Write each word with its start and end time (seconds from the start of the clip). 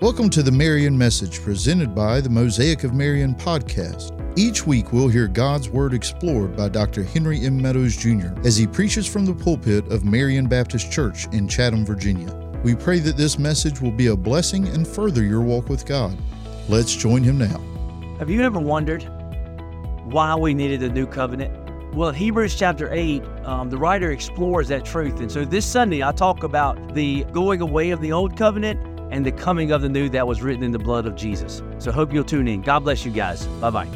Welcome 0.00 0.30
to 0.30 0.42
the 0.42 0.50
Marion 0.50 0.96
Message 0.96 1.42
presented 1.42 1.94
by 1.94 2.22
the 2.22 2.30
Mosaic 2.30 2.84
of 2.84 2.94
Marion 2.94 3.34
podcast. 3.34 4.16
Each 4.34 4.66
week 4.66 4.94
we'll 4.94 5.08
hear 5.08 5.28
God's 5.28 5.68
Word 5.68 5.92
explored 5.92 6.56
by 6.56 6.70
Dr. 6.70 7.02
Henry 7.02 7.44
M. 7.44 7.60
Meadows 7.60 7.98
Jr. 7.98 8.28
as 8.42 8.56
he 8.56 8.66
preaches 8.66 9.06
from 9.06 9.26
the 9.26 9.34
pulpit 9.34 9.86
of 9.92 10.06
Marion 10.06 10.48
Baptist 10.48 10.90
Church 10.90 11.26
in 11.32 11.46
Chatham, 11.46 11.84
Virginia. 11.84 12.34
We 12.64 12.74
pray 12.74 13.00
that 13.00 13.18
this 13.18 13.38
message 13.38 13.82
will 13.82 13.92
be 13.92 14.06
a 14.06 14.16
blessing 14.16 14.68
and 14.68 14.88
further 14.88 15.22
your 15.22 15.42
walk 15.42 15.68
with 15.68 15.84
God. 15.84 16.16
Let's 16.70 16.96
join 16.96 17.22
him 17.22 17.36
now. 17.36 17.60
Have 18.18 18.30
you 18.30 18.40
ever 18.40 18.58
wondered 18.58 19.02
why 20.06 20.34
we 20.34 20.54
needed 20.54 20.82
a 20.82 20.88
new 20.88 21.06
covenant? 21.06 21.54
Well, 21.94 22.10
Hebrews 22.10 22.54
chapter 22.54 22.90
8, 22.90 23.22
um, 23.44 23.68
the 23.68 23.76
writer 23.76 24.12
explores 24.12 24.68
that 24.68 24.86
truth. 24.86 25.20
And 25.20 25.30
so 25.30 25.44
this 25.44 25.66
Sunday, 25.66 26.02
I 26.02 26.12
talk 26.12 26.42
about 26.42 26.94
the 26.94 27.24
going 27.24 27.60
away 27.60 27.90
of 27.90 28.00
the 28.00 28.12
old 28.12 28.34
covenant 28.34 28.89
and 29.10 29.26
the 29.26 29.32
coming 29.32 29.72
of 29.72 29.82
the 29.82 29.88
new 29.88 30.08
that 30.08 30.26
was 30.26 30.42
written 30.42 30.62
in 30.62 30.72
the 30.72 30.78
blood 30.78 31.06
of 31.06 31.16
Jesus. 31.16 31.62
So 31.78 31.92
hope 31.92 32.12
you'll 32.12 32.24
tune 32.24 32.48
in. 32.48 32.62
God 32.62 32.80
bless 32.80 33.04
you 33.04 33.10
guys. 33.10 33.46
Bye 33.60 33.70
bye. 33.70 33.88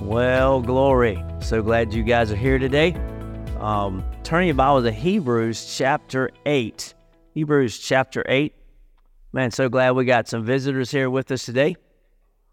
Well, 0.00 0.60
glory. 0.60 1.22
So 1.40 1.62
glad 1.62 1.92
you 1.92 2.02
guys 2.02 2.32
are 2.32 2.36
here 2.36 2.58
today. 2.58 2.94
Um, 3.58 4.04
turning 4.22 4.48
your 4.48 4.54
Bible 4.54 4.82
to 4.82 4.92
Hebrews 4.92 5.76
chapter 5.76 6.30
8. 6.46 6.94
Hebrews 7.34 7.78
chapter 7.78 8.24
8. 8.26 8.54
Man, 9.32 9.50
so 9.50 9.68
glad 9.68 9.92
we 9.92 10.04
got 10.04 10.26
some 10.26 10.44
visitors 10.44 10.90
here 10.90 11.08
with 11.08 11.30
us 11.30 11.44
today. 11.44 11.76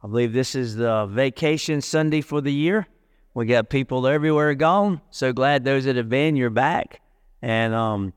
I 0.03 0.07
believe 0.07 0.33
this 0.33 0.53
is 0.53 0.75
the 0.75 1.07
vacation 1.07 1.81
Sunday 1.81 2.21
for 2.21 2.41
the 2.41 2.53
year. 2.53 2.85
We 3.33 3.45
got 3.45 3.69
people 3.69 4.05
everywhere 4.07 4.53
gone. 4.53 5.01
So 5.09 5.33
glad 5.33 5.63
those 5.63 5.85
that 5.85 5.95
have 5.95 6.09
been, 6.09 6.35
you're 6.35 6.49
back. 6.49 7.01
And 7.41 7.73
um, 7.73 8.13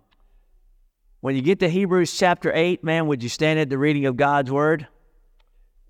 when 1.20 1.36
you 1.36 1.42
get 1.42 1.60
to 1.60 1.68
Hebrews 1.68 2.16
chapter 2.16 2.50
8, 2.54 2.82
man, 2.82 3.06
would 3.06 3.22
you 3.22 3.28
stand 3.28 3.58
at 3.58 3.68
the 3.68 3.78
reading 3.78 4.06
of 4.06 4.16
God's 4.16 4.50
word? 4.50 4.86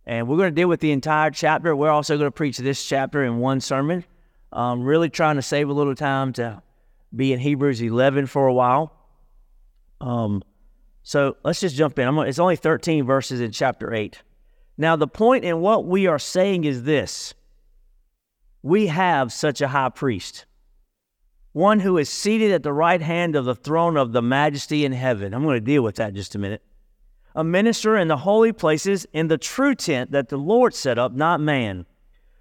And 0.05 0.27
we're 0.27 0.37
going 0.37 0.51
to 0.51 0.55
deal 0.55 0.69
with 0.69 0.81
the 0.81 0.91
entire 0.91 1.31
chapter. 1.31 1.75
We're 1.77 1.91
also 1.91 2.17
going 2.17 2.27
to 2.27 2.33
preach 2.33 2.59
this 2.59 2.85
chapter 2.85 3.23
in 3.23 3.39
one 3.39 3.61
sermon. 3.61 4.05
Um, 4.53 4.83
really 4.83 5.09
trying 5.09 5.37
to 5.37 5.43
save 5.43 5.69
a 5.69 5.73
little 5.73 5.95
time 5.95 6.33
to 6.35 6.63
be 7.15 7.33
in 7.33 7.39
Hebrews 7.39 7.81
11 7.81 8.27
for 8.27 8.49
a 8.49 8.53
while. 8.53 8.93
Um, 10.01 10.43
so 11.05 11.37
let's 11.45 11.61
just 11.61 11.77
jump 11.77 11.99
in. 11.99 12.07
Gonna, 12.07 12.23
it's 12.23 12.41
only 12.41 12.57
13 12.57 13.05
verses 13.05 13.41
in 13.41 13.53
chapter 13.53 13.95
8. 13.95 14.21
Now, 14.77 14.97
the 14.97 15.07
point 15.07 15.45
in 15.45 15.61
what 15.61 15.85
we 15.85 16.09
are 16.09 16.19
saying 16.19 16.65
is 16.65 16.83
this 16.83 17.35
we 18.63 18.89
have 18.89 19.33
such 19.33 19.61
a 19.61 19.69
high 19.69 19.89
priest 19.91 20.45
one 21.53 21.81
who 21.81 21.99
is 21.99 22.09
seated 22.09 22.53
at 22.53 22.63
the 22.63 22.73
right 22.73 23.03
hand 23.03 23.35
of 23.35 23.45
the 23.45 23.55
throne 23.55 23.97
of 23.97 24.13
the 24.13 24.23
majesty 24.23 24.85
in 24.85 24.93
heaven. 24.93 25.35
I'm 25.35 25.43
going 25.43 25.57
to 25.57 25.61
deal 25.61 25.83
with 25.83 25.97
that 25.97 26.15
just 26.15 26.35
a 26.35 26.39
minute. 26.39 26.63
A 27.35 27.45
minister 27.45 27.97
in 27.97 28.09
the 28.09 28.19
holy 28.19 28.53
places 28.53 29.07
in 29.13 29.29
the 29.29 29.39
true 29.39 29.75
tent 29.75 30.13
that 30.13 30.29
the 30.29 30.37
Lord 30.37 30.75
set 30.75 30.99
up, 30.99 31.13
not 31.13 31.41
man. 31.41 31.87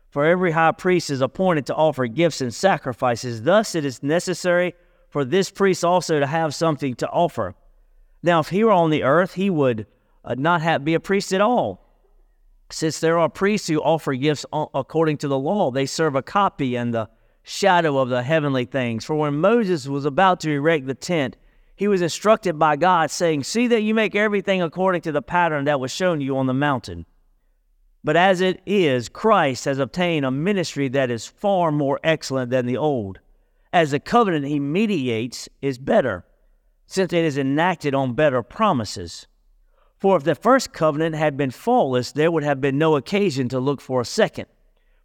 For 0.10 0.26
every 0.26 0.52
high 0.52 0.72
priest 0.72 1.10
is 1.10 1.22
appointed 1.22 1.68
to 1.68 1.76
offer 1.76 2.08
gifts 2.08 2.42
and 2.42 2.54
sacrifices. 2.54 3.44
Thus 3.44 3.76
it 3.76 3.86
is 3.86 4.02
necessary 4.02 4.74
for 5.10 5.24
this 5.24 5.52
priest 5.52 5.84
also 5.84 6.20
to 6.20 6.28
have 6.28 6.56
something 6.56 6.96
to 6.96 7.10
offer. 7.10 7.56
Now, 8.22 8.40
if 8.40 8.50
he 8.50 8.64
were 8.64 8.72
on 8.72 8.90
the 8.90 9.04
earth, 9.04 9.36
he 9.36 9.50
would 9.50 9.88
uh, 10.26 10.36
not 10.38 10.62
have, 10.62 10.84
be 10.84 10.94
a 10.94 11.00
priest 11.00 11.34
at 11.34 11.42
all. 11.42 11.86
Since 12.72 13.00
there 13.00 13.18
are 13.18 13.30
priests 13.30 13.68
who 13.68 13.80
offer 13.80 14.14
gifts 14.14 14.46
according 14.52 15.18
to 15.18 15.28
the 15.28 15.40
law, 15.40 15.72
they 15.72 15.86
serve 15.86 16.16
a 16.16 16.22
copy 16.22 16.76
and 16.76 16.94
the 16.94 17.10
shadow 17.44 17.98
of 17.98 18.10
the 18.10 18.24
heavenly 18.24 18.66
things. 18.66 19.06
For 19.06 19.16
when 19.16 19.38
Moses 19.38 19.88
was 19.88 20.06
about 20.06 20.40
to 20.42 20.52
erect 20.52 20.88
the 20.88 20.94
tent, 20.94 21.36
he 21.76 21.88
was 21.88 22.02
instructed 22.02 22.60
by 22.60 22.76
God, 22.76 23.10
saying, 23.10 23.44
See 23.44 23.68
that 23.68 23.84
you 23.84 23.94
make 23.94 24.16
everything 24.16 24.62
according 24.62 25.02
to 25.04 25.12
the 25.12 25.22
pattern 25.22 25.66
that 25.66 25.80
was 25.80 25.92
shown 25.92 26.20
you 26.20 26.38
on 26.38 26.46
the 26.46 26.54
mountain. 26.54 27.06
But 28.04 28.18
as 28.18 28.42
it 28.42 28.62
is, 28.66 29.10
Christ 29.10 29.66
has 29.66 29.80
obtained 29.80 30.26
a 30.26 30.32
ministry 30.32 30.88
that 30.90 31.10
is 31.10 31.26
far 31.26 31.72
more 31.72 32.00
excellent 32.04 32.50
than 32.50 32.66
the 32.66 32.78
old, 32.78 33.20
as 33.72 33.92
the 33.92 34.00
covenant 34.00 34.46
he 34.46 34.60
mediates 34.60 35.50
is 35.62 35.78
better, 35.78 36.26
since 36.86 37.14
it 37.14 37.24
is 37.24 37.38
enacted 37.38 37.94
on 37.94 38.14
better 38.14 38.42
promises. 38.42 39.28
For 39.98 40.16
if 40.16 40.24
the 40.24 40.36
first 40.36 40.72
covenant 40.72 41.16
had 41.16 41.36
been 41.36 41.52
faultless, 41.52 42.14
there 42.14 42.32
would 42.32 42.44
have 42.44 42.62
been 42.62 42.78
no 42.78 42.96
occasion 42.96 43.50
to 43.50 43.60
look 43.60 43.82
for 43.82 44.00
a 44.02 44.06
second. 44.06 44.48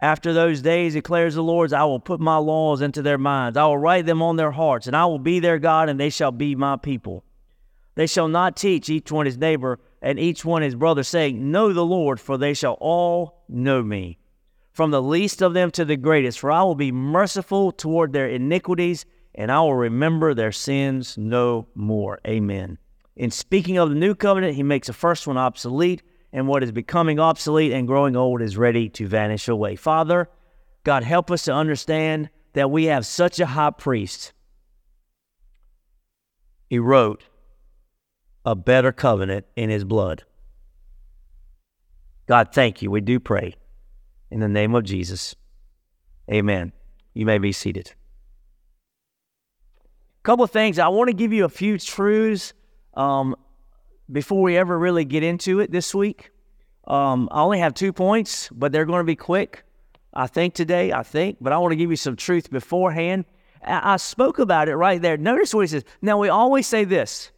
after 0.00 0.32
those 0.32 0.62
days, 0.62 0.94
declares 0.94 1.34
the 1.34 1.42
Lord, 1.42 1.72
I 1.72 1.84
will 1.84 1.98
put 1.98 2.20
my 2.20 2.36
laws 2.36 2.80
into 2.80 3.02
their 3.02 3.18
minds. 3.18 3.58
I 3.58 3.64
will 3.66 3.78
write 3.78 4.06
them 4.06 4.22
on 4.22 4.36
their 4.36 4.52
hearts, 4.52 4.86
and 4.86 4.96
I 4.96 5.06
will 5.06 5.18
be 5.18 5.40
their 5.40 5.58
God, 5.58 5.88
and 5.88 5.98
they 5.98 6.10
shall 6.10 6.30
be 6.30 6.54
my 6.54 6.76
people. 6.76 7.24
They 7.96 8.06
shall 8.06 8.28
not 8.28 8.56
teach 8.56 8.88
each 8.88 9.10
one 9.10 9.26
his 9.26 9.38
neighbor 9.38 9.80
and 10.00 10.20
each 10.20 10.44
one 10.44 10.62
his 10.62 10.76
brother, 10.76 11.02
saying, 11.02 11.50
Know 11.50 11.72
the 11.72 11.84
Lord, 11.84 12.20
for 12.20 12.38
they 12.38 12.54
shall 12.54 12.74
all 12.74 13.42
know 13.48 13.82
me, 13.82 14.18
from 14.72 14.92
the 14.92 15.02
least 15.02 15.42
of 15.42 15.52
them 15.52 15.72
to 15.72 15.84
the 15.84 15.96
greatest. 15.96 16.38
For 16.38 16.52
I 16.52 16.62
will 16.62 16.76
be 16.76 16.92
merciful 16.92 17.72
toward 17.72 18.12
their 18.12 18.28
iniquities, 18.28 19.04
and 19.34 19.50
I 19.50 19.58
will 19.60 19.74
remember 19.74 20.32
their 20.32 20.52
sins 20.52 21.18
no 21.18 21.66
more. 21.74 22.20
Amen. 22.24 22.78
In 23.16 23.32
speaking 23.32 23.78
of 23.78 23.88
the 23.88 23.96
new 23.96 24.14
covenant, 24.14 24.54
he 24.54 24.62
makes 24.62 24.86
the 24.86 24.92
first 24.92 25.26
one 25.26 25.36
obsolete 25.36 26.02
and 26.32 26.46
what 26.46 26.62
is 26.62 26.72
becoming 26.72 27.18
obsolete 27.18 27.72
and 27.72 27.86
growing 27.86 28.16
old 28.16 28.42
is 28.42 28.56
ready 28.56 28.88
to 28.90 29.06
vanish 29.06 29.48
away. 29.48 29.76
Father, 29.76 30.28
God, 30.84 31.02
help 31.02 31.30
us 31.30 31.44
to 31.44 31.52
understand 31.52 32.30
that 32.52 32.70
we 32.70 32.84
have 32.84 33.06
such 33.06 33.40
a 33.40 33.46
high 33.46 33.70
priest. 33.70 34.32
He 36.68 36.78
wrote 36.78 37.24
a 38.44 38.54
better 38.54 38.92
covenant 38.92 39.46
in 39.56 39.70
his 39.70 39.84
blood. 39.84 40.24
God, 42.26 42.48
thank 42.52 42.82
you. 42.82 42.90
We 42.90 43.00
do 43.00 43.18
pray. 43.18 43.54
In 44.30 44.40
the 44.40 44.48
name 44.48 44.74
of 44.74 44.84
Jesus. 44.84 45.34
Amen. 46.30 46.72
You 47.14 47.24
may 47.24 47.38
be 47.38 47.52
seated. 47.52 47.94
A 49.80 50.22
couple 50.22 50.44
of 50.44 50.50
things. 50.50 50.78
I 50.78 50.88
want 50.88 51.08
to 51.08 51.14
give 51.14 51.32
you 51.32 51.46
a 51.46 51.48
few 51.48 51.78
truths 51.78 52.52
um, 52.92 53.34
before 54.10 54.42
we 54.42 54.56
ever 54.56 54.78
really 54.78 55.04
get 55.04 55.22
into 55.22 55.60
it 55.60 55.70
this 55.70 55.94
week. 55.94 56.30
Um, 56.86 57.28
I 57.30 57.42
only 57.42 57.58
have 57.58 57.74
two 57.74 57.92
points, 57.92 58.48
but 58.50 58.72
they're 58.72 58.86
going 58.86 59.00
to 59.00 59.04
be 59.04 59.16
quick. 59.16 59.64
I 60.14 60.26
think 60.26 60.54
today, 60.54 60.92
I 60.92 61.02
think, 61.02 61.36
but 61.40 61.52
I 61.52 61.58
want 61.58 61.72
to 61.72 61.76
give 61.76 61.90
you 61.90 61.96
some 61.96 62.16
truth 62.16 62.50
beforehand. 62.50 63.26
I, 63.62 63.94
I 63.94 63.96
spoke 63.96 64.38
about 64.38 64.68
it 64.68 64.76
right 64.76 65.00
there. 65.00 65.16
Notice 65.16 65.52
what 65.52 65.62
he 65.62 65.66
says. 65.68 65.84
Now, 66.00 66.18
we 66.18 66.28
always 66.28 66.66
say 66.66 66.84
this 66.84 67.30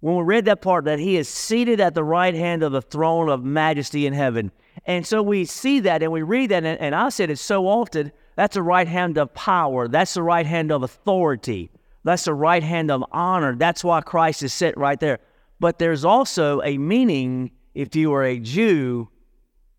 when 0.00 0.14
we 0.14 0.22
read 0.22 0.44
that 0.44 0.62
part 0.62 0.84
that 0.84 1.00
he 1.00 1.16
is 1.16 1.28
seated 1.28 1.80
at 1.80 1.94
the 1.94 2.04
right 2.04 2.34
hand 2.34 2.62
of 2.62 2.70
the 2.70 2.82
throne 2.82 3.28
of 3.28 3.42
majesty 3.42 4.06
in 4.06 4.12
heaven. 4.12 4.52
And 4.84 5.04
so 5.04 5.22
we 5.22 5.44
see 5.46 5.80
that 5.80 6.02
and 6.02 6.12
we 6.12 6.22
read 6.22 6.50
that, 6.50 6.64
and, 6.64 6.80
and 6.80 6.94
I 6.94 7.08
said 7.08 7.30
it 7.30 7.38
so 7.38 7.66
often 7.66 8.12
that's 8.36 8.54
the 8.54 8.62
right 8.62 8.86
hand 8.86 9.18
of 9.18 9.34
power, 9.34 9.88
that's 9.88 10.14
the 10.14 10.22
right 10.22 10.46
hand 10.46 10.70
of 10.70 10.82
authority, 10.82 11.70
that's 12.04 12.26
the 12.26 12.34
right 12.34 12.62
hand 12.62 12.90
of 12.90 13.02
honor. 13.10 13.56
That's 13.56 13.82
why 13.82 14.00
Christ 14.02 14.42
is 14.44 14.52
set 14.54 14.76
right 14.78 15.00
there 15.00 15.18
but 15.60 15.78
there's 15.78 16.04
also 16.04 16.62
a 16.62 16.78
meaning 16.78 17.50
if 17.74 17.94
you 17.94 18.12
are 18.12 18.24
a 18.24 18.38
Jew 18.38 19.08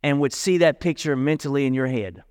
and 0.03 0.19
would 0.19 0.33
see 0.33 0.59
that 0.59 0.79
picture 0.79 1.15
mentally 1.15 1.65
in 1.65 1.73
your 1.73 1.87
head. 1.87 2.23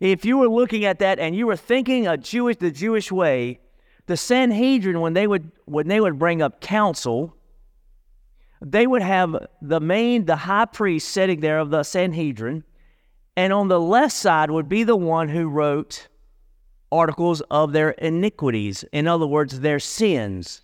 If 0.00 0.24
you 0.24 0.38
were 0.38 0.48
looking 0.48 0.84
at 0.84 0.98
that 0.98 1.18
and 1.18 1.36
you 1.36 1.46
were 1.46 1.56
thinking 1.56 2.06
a 2.06 2.16
Jewish 2.16 2.56
the 2.56 2.70
Jewish 2.70 3.12
way, 3.12 3.60
the 4.06 4.16
Sanhedrin 4.16 5.00
when 5.00 5.14
they 5.14 5.26
would 5.26 5.50
when 5.64 5.88
they 5.88 6.00
would 6.00 6.18
bring 6.18 6.42
up 6.42 6.60
counsel, 6.60 7.36
they 8.60 8.86
would 8.86 9.02
have 9.02 9.46
the 9.62 9.80
main 9.80 10.24
the 10.24 10.36
high 10.36 10.66
priest 10.66 11.08
sitting 11.08 11.40
there 11.40 11.58
of 11.58 11.70
the 11.70 11.82
Sanhedrin, 11.82 12.64
and 13.36 13.52
on 13.52 13.68
the 13.68 13.80
left 13.80 14.14
side 14.14 14.50
would 14.50 14.68
be 14.68 14.82
the 14.82 14.96
one 14.96 15.28
who 15.28 15.48
wrote 15.48 16.08
articles 16.90 17.40
of 17.50 17.72
their 17.72 17.90
iniquities, 17.90 18.84
in 18.92 19.06
other 19.06 19.26
words, 19.26 19.60
their 19.60 19.80
sins. 19.80 20.60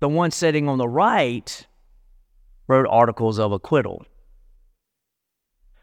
The 0.00 0.08
one 0.08 0.30
sitting 0.30 0.68
on 0.68 0.78
the 0.78 0.88
right 0.88 1.66
wrote 2.68 2.86
articles 2.88 3.38
of 3.38 3.52
acquittal. 3.52 4.04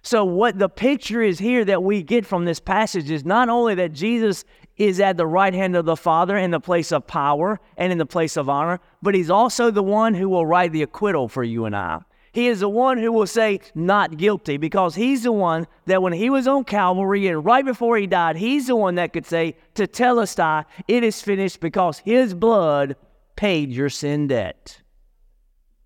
So, 0.05 0.25
what 0.25 0.59
the 0.59 0.67
picture 0.67 1.21
is 1.21 1.39
here 1.39 1.63
that 1.63 1.81
we 1.81 2.03
get 2.03 2.25
from 2.25 2.43
this 2.43 2.59
passage 2.59 3.09
is 3.09 3.23
not 3.23 3.47
only 3.47 3.73
that 3.75 3.93
Jesus 3.93 4.43
is 4.75 4.99
at 4.99 5.15
the 5.15 5.25
right 5.25 5.53
hand 5.53 5.77
of 5.77 5.85
the 5.85 5.95
Father 5.95 6.35
in 6.35 6.51
the 6.51 6.59
place 6.59 6.91
of 6.91 7.07
power 7.07 7.61
and 7.77 7.91
in 7.91 7.97
the 7.97 8.05
place 8.05 8.35
of 8.35 8.49
honor, 8.49 8.81
but 9.01 9.15
he's 9.15 9.29
also 9.29 9.71
the 9.71 9.81
one 9.81 10.13
who 10.13 10.27
will 10.27 10.45
write 10.45 10.73
the 10.73 10.81
acquittal 10.81 11.29
for 11.29 11.43
you 11.43 11.63
and 11.63 11.75
I. 11.75 12.01
He 12.33 12.47
is 12.47 12.59
the 12.59 12.69
one 12.69 12.97
who 12.97 13.11
will 13.11 13.27
say, 13.27 13.61
not 13.75 14.17
guilty, 14.17 14.57
because 14.57 14.95
he's 14.95 15.23
the 15.23 15.31
one 15.31 15.67
that 15.85 16.01
when 16.01 16.13
he 16.13 16.29
was 16.29 16.47
on 16.47 16.65
Calvary 16.65 17.27
and 17.27 17.45
right 17.45 17.63
before 17.63 17.95
he 17.95 18.07
died, 18.07 18.35
he's 18.35 18.67
the 18.67 18.75
one 18.75 18.95
that 18.95 19.13
could 19.13 19.25
say, 19.25 19.55
to 19.75 19.87
tell 19.87 20.17
Tetelestai, 20.17 20.65
it 20.87 21.03
is 21.03 21.21
finished 21.21 21.59
because 21.61 21.99
his 21.99 22.33
blood 22.33 22.97
paid 23.35 23.71
your 23.71 23.89
sin 23.89 24.27
debt. 24.27 24.81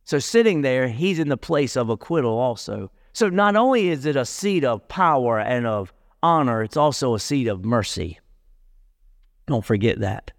So 0.03 0.19
sitting 0.19 0.61
there, 0.61 0.87
he's 0.87 1.19
in 1.19 1.29
the 1.29 1.37
place 1.37 1.75
of 1.75 1.89
acquittal 1.89 2.37
also. 2.37 2.91
So 3.13 3.29
not 3.29 3.55
only 3.55 3.89
is 3.89 4.05
it 4.05 4.15
a 4.15 4.25
seat 4.25 4.63
of 4.63 4.87
power 4.87 5.39
and 5.39 5.65
of 5.65 5.91
honor, 6.23 6.63
it's 6.63 6.77
also 6.77 7.13
a 7.13 7.19
seat 7.19 7.47
of 7.47 7.65
mercy. 7.65 8.19
Don't 9.47 9.65
forget 9.65 9.99
that. 9.99 10.31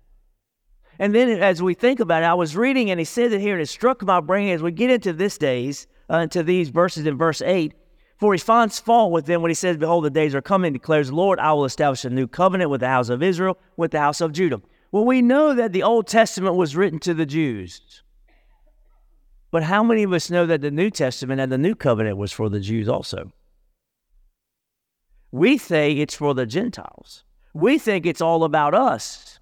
And 0.99 1.14
then 1.14 1.28
as 1.31 1.62
we 1.62 1.75
think 1.75 2.00
about 2.00 2.22
it, 2.22 2.26
I 2.26 2.34
was 2.34 2.56
reading 2.56 2.90
and 2.90 2.99
he 2.99 3.05
said 3.05 3.32
it 3.32 3.40
here, 3.40 3.54
and 3.54 3.62
it 3.62 3.66
struck 3.66 4.02
my 4.02 4.20
brain 4.20 4.52
as 4.52 4.62
we 4.62 4.72
get 4.72 4.90
into 4.90 5.12
this 5.12 5.38
days, 5.38 5.87
uh, 6.08 6.26
to 6.28 6.43
these 6.43 6.70
verses 6.70 7.06
in 7.06 7.16
verse 7.16 7.43
8. 7.43 7.75
For 8.19 8.32
he 8.32 8.38
finds 8.38 8.81
fault 8.81 9.12
with 9.12 9.26
them 9.26 9.43
when 9.43 9.50
he 9.50 9.54
says, 9.54 9.76
Behold, 9.76 10.04
the 10.04 10.11
days 10.11 10.34
are 10.34 10.43
coming, 10.43 10.72
declares 10.72 11.08
the 11.08 11.14
Lord, 11.14 11.38
I 11.38 11.52
will 11.52 11.64
establish 11.64 12.04
a 12.04 12.11
new 12.11 12.26
covenant 12.26 12.70
with 12.70 12.81
the 12.81 12.88
house 12.88 13.11
of 13.11 13.22
Israel, 13.22 13.58
with 13.76 13.93
the 13.93 14.00
house 14.00 14.20
of 14.20 14.32
Judah. 14.32 14.61
Well, 14.90 15.05
we 15.05 15.20
know 15.20 15.55
that 15.55 15.73
the 15.73 15.82
Old 15.82 16.06
Testament 16.06 16.55
was 16.55 16.76
written 16.76 16.99
to 17.00 17.14
the 17.14 17.26
Jews. 17.26 18.02
But 19.50 19.62
how 19.62 19.82
many 19.82 20.02
of 20.02 20.12
us 20.12 20.31
know 20.31 20.46
that 20.46 20.61
the 20.61 20.70
New 20.70 20.90
Testament 20.90 21.40
and 21.40 21.50
the 21.50 21.58
New 21.58 21.75
Covenant 21.75 22.17
was 22.17 22.32
for 22.32 22.49
the 22.49 22.61
Jews 22.61 22.88
also? 22.88 23.32
We 25.31 25.58
think 25.58 25.99
it's 25.99 26.14
for 26.14 26.35
the 26.35 26.46
Gentiles. 26.46 27.25
We 27.52 27.79
think 27.79 28.06
it's 28.06 28.20
all 28.20 28.44
about 28.44 28.75
us. 28.75 29.38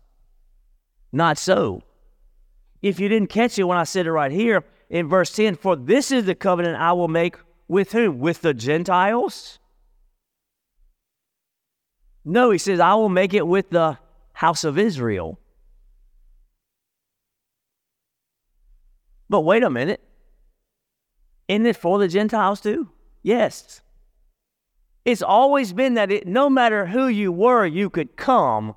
Not 1.13 1.39
so. 1.39 1.83
If 2.83 3.01
you 3.01 3.09
didn't 3.09 3.31
catch 3.31 3.59
it 3.59 3.65
when 3.65 3.79
I 3.79 3.85
said 3.85 4.07
it 4.07 4.13
right 4.13 4.33
here 4.33 4.65
in 4.91 5.09
verse 5.09 5.33
10, 5.33 5.57
for 5.57 5.77
this 5.77 6.11
is 6.11 6.25
the 6.25 6.35
covenant 6.35 6.77
I 6.81 6.93
will 6.93 7.09
make 7.09 7.37
with 7.69 7.93
whom? 7.93 8.19
With 8.19 8.43
the 8.43 8.55
Gentiles? 8.55 9.59
No, 12.25 12.51
he 12.51 12.59
says, 12.59 12.81
I 12.81 12.95
will 12.95 13.09
make 13.09 13.35
it 13.35 13.47
with 13.47 13.71
the 13.71 13.99
house 14.37 14.65
of 14.65 14.79
Israel. 14.79 15.39
But 19.31 19.41
wait 19.41 19.63
a 19.63 19.71
minute. 19.71 20.03
Isn't 21.49 21.65
it 21.65 21.77
for 21.77 21.99
the 21.99 22.07
Gentiles 22.07 22.61
too? 22.61 22.91
Yes. 23.23 23.81
It's 25.07 25.23
always 25.23 25.73
been 25.73 25.95
that 25.95 26.13
it, 26.13 26.27
no 26.27 26.51
matter 26.51 26.85
who 26.85 27.09
you 27.09 27.33
were, 27.33 27.65
you 27.65 27.89
could 27.89 28.17
come. 28.17 28.75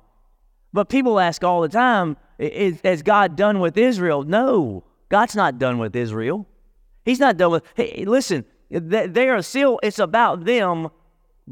But 0.72 0.88
people 0.88 1.20
ask 1.20 1.44
all 1.44 1.60
the 1.60 1.68
time, 1.68 2.16
is, 2.38 2.80
is 2.80 3.02
God 3.02 3.36
done 3.36 3.60
with 3.60 3.76
Israel? 3.76 4.22
No, 4.22 4.84
God's 5.10 5.36
not 5.36 5.58
done 5.58 5.76
with 5.78 5.94
Israel. 5.94 6.48
He's 7.04 7.20
not 7.20 7.36
done 7.36 7.50
with, 7.50 7.64
hey, 7.74 8.04
listen, 8.06 8.46
they 8.70 9.28
are 9.28 9.42
still, 9.42 9.78
it's 9.82 9.98
about 9.98 10.46
them, 10.46 10.88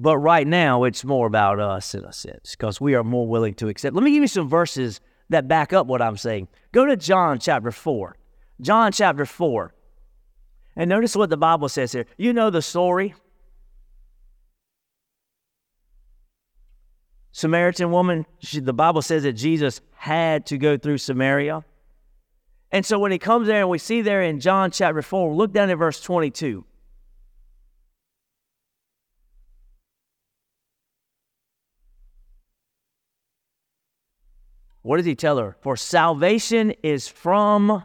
but 0.01 0.17
right 0.19 0.47
now 0.47 0.85
it's 0.85 1.05
more 1.05 1.27
about 1.27 1.59
us 1.59 1.93
in 1.93 2.05
a 2.05 2.13
sense 2.13 2.53
because 2.53 2.81
we 2.81 2.95
are 2.95 3.03
more 3.03 3.27
willing 3.27 3.53
to 3.55 3.67
accept. 3.67 3.97
Let 3.97 4.05
me 4.05 4.13
give 4.13 4.23
you 4.23 4.29
some 4.29 4.49
verses 4.49 5.01
that 5.29 5.49
back 5.49 5.73
up 5.73 5.89
what 5.89 6.01
I'm 6.01 6.17
saying. 6.17 6.47
Go 6.71 6.87
to 6.87 6.97
John 6.97 7.41
chapter 7.41 7.73
4. 7.73 8.17
John 8.61 8.93
chapter 8.93 9.27
4. 9.27 9.75
And 10.77 10.89
notice 10.89 11.17
what 11.17 11.31
the 11.31 11.37
Bible 11.37 11.69
says 11.69 11.91
here. 11.91 12.07
You 12.17 12.33
know 12.33 12.49
the 12.49 12.63
story. 12.63 13.17
Samaritan 17.33 17.91
woman, 17.91 18.25
she, 18.39 18.61
the 18.61 18.73
Bible 18.73 19.03
says 19.03 19.25
that 19.25 19.33
Jesus 19.33 19.81
had 19.97 20.47
to 20.47 20.59
go 20.59 20.77
through 20.77 20.99
Samaria. 20.99 21.65
And 22.71 22.87
so 22.87 23.01
when 23.01 23.11
he 23.11 23.19
comes 23.19 23.49
there 23.49 23.61
and 23.63 23.69
we 23.69 23.79
see 23.79 24.01
there 24.03 24.23
in 24.23 24.39
John 24.39 24.71
chapter 24.71 25.03
4, 25.03 25.35
look 25.35 25.53
down 25.53 25.71
at 25.71 25.79
verse 25.79 26.01
22. 26.01 26.65
What 34.83 34.97
does 34.97 35.07
he 35.07 35.15
tell 35.15 35.39
her? 35.39 35.57
For 35.61 35.77
salvation 35.77 36.73
is 36.83 37.09
from 37.09 37.85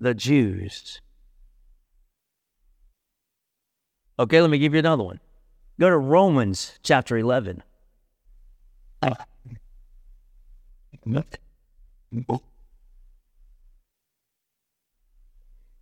the 0.00 0.14
Jews. 0.14 1.00
Okay, 4.18 4.40
let 4.40 4.50
me 4.50 4.58
give 4.58 4.74
you 4.74 4.80
another 4.80 5.04
one. 5.04 5.20
Go 5.80 5.88
to 5.88 5.96
Romans 5.96 6.78
chapter 6.82 7.16
11. 7.16 7.62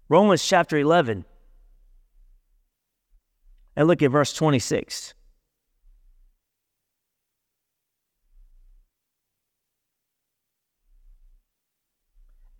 Romans 0.09 0.45
chapter 0.45 0.79
11. 0.79 1.25
And 3.77 3.89
look 3.89 4.03
at 4.03 4.11
verse 4.11 4.33
26. 4.33 5.15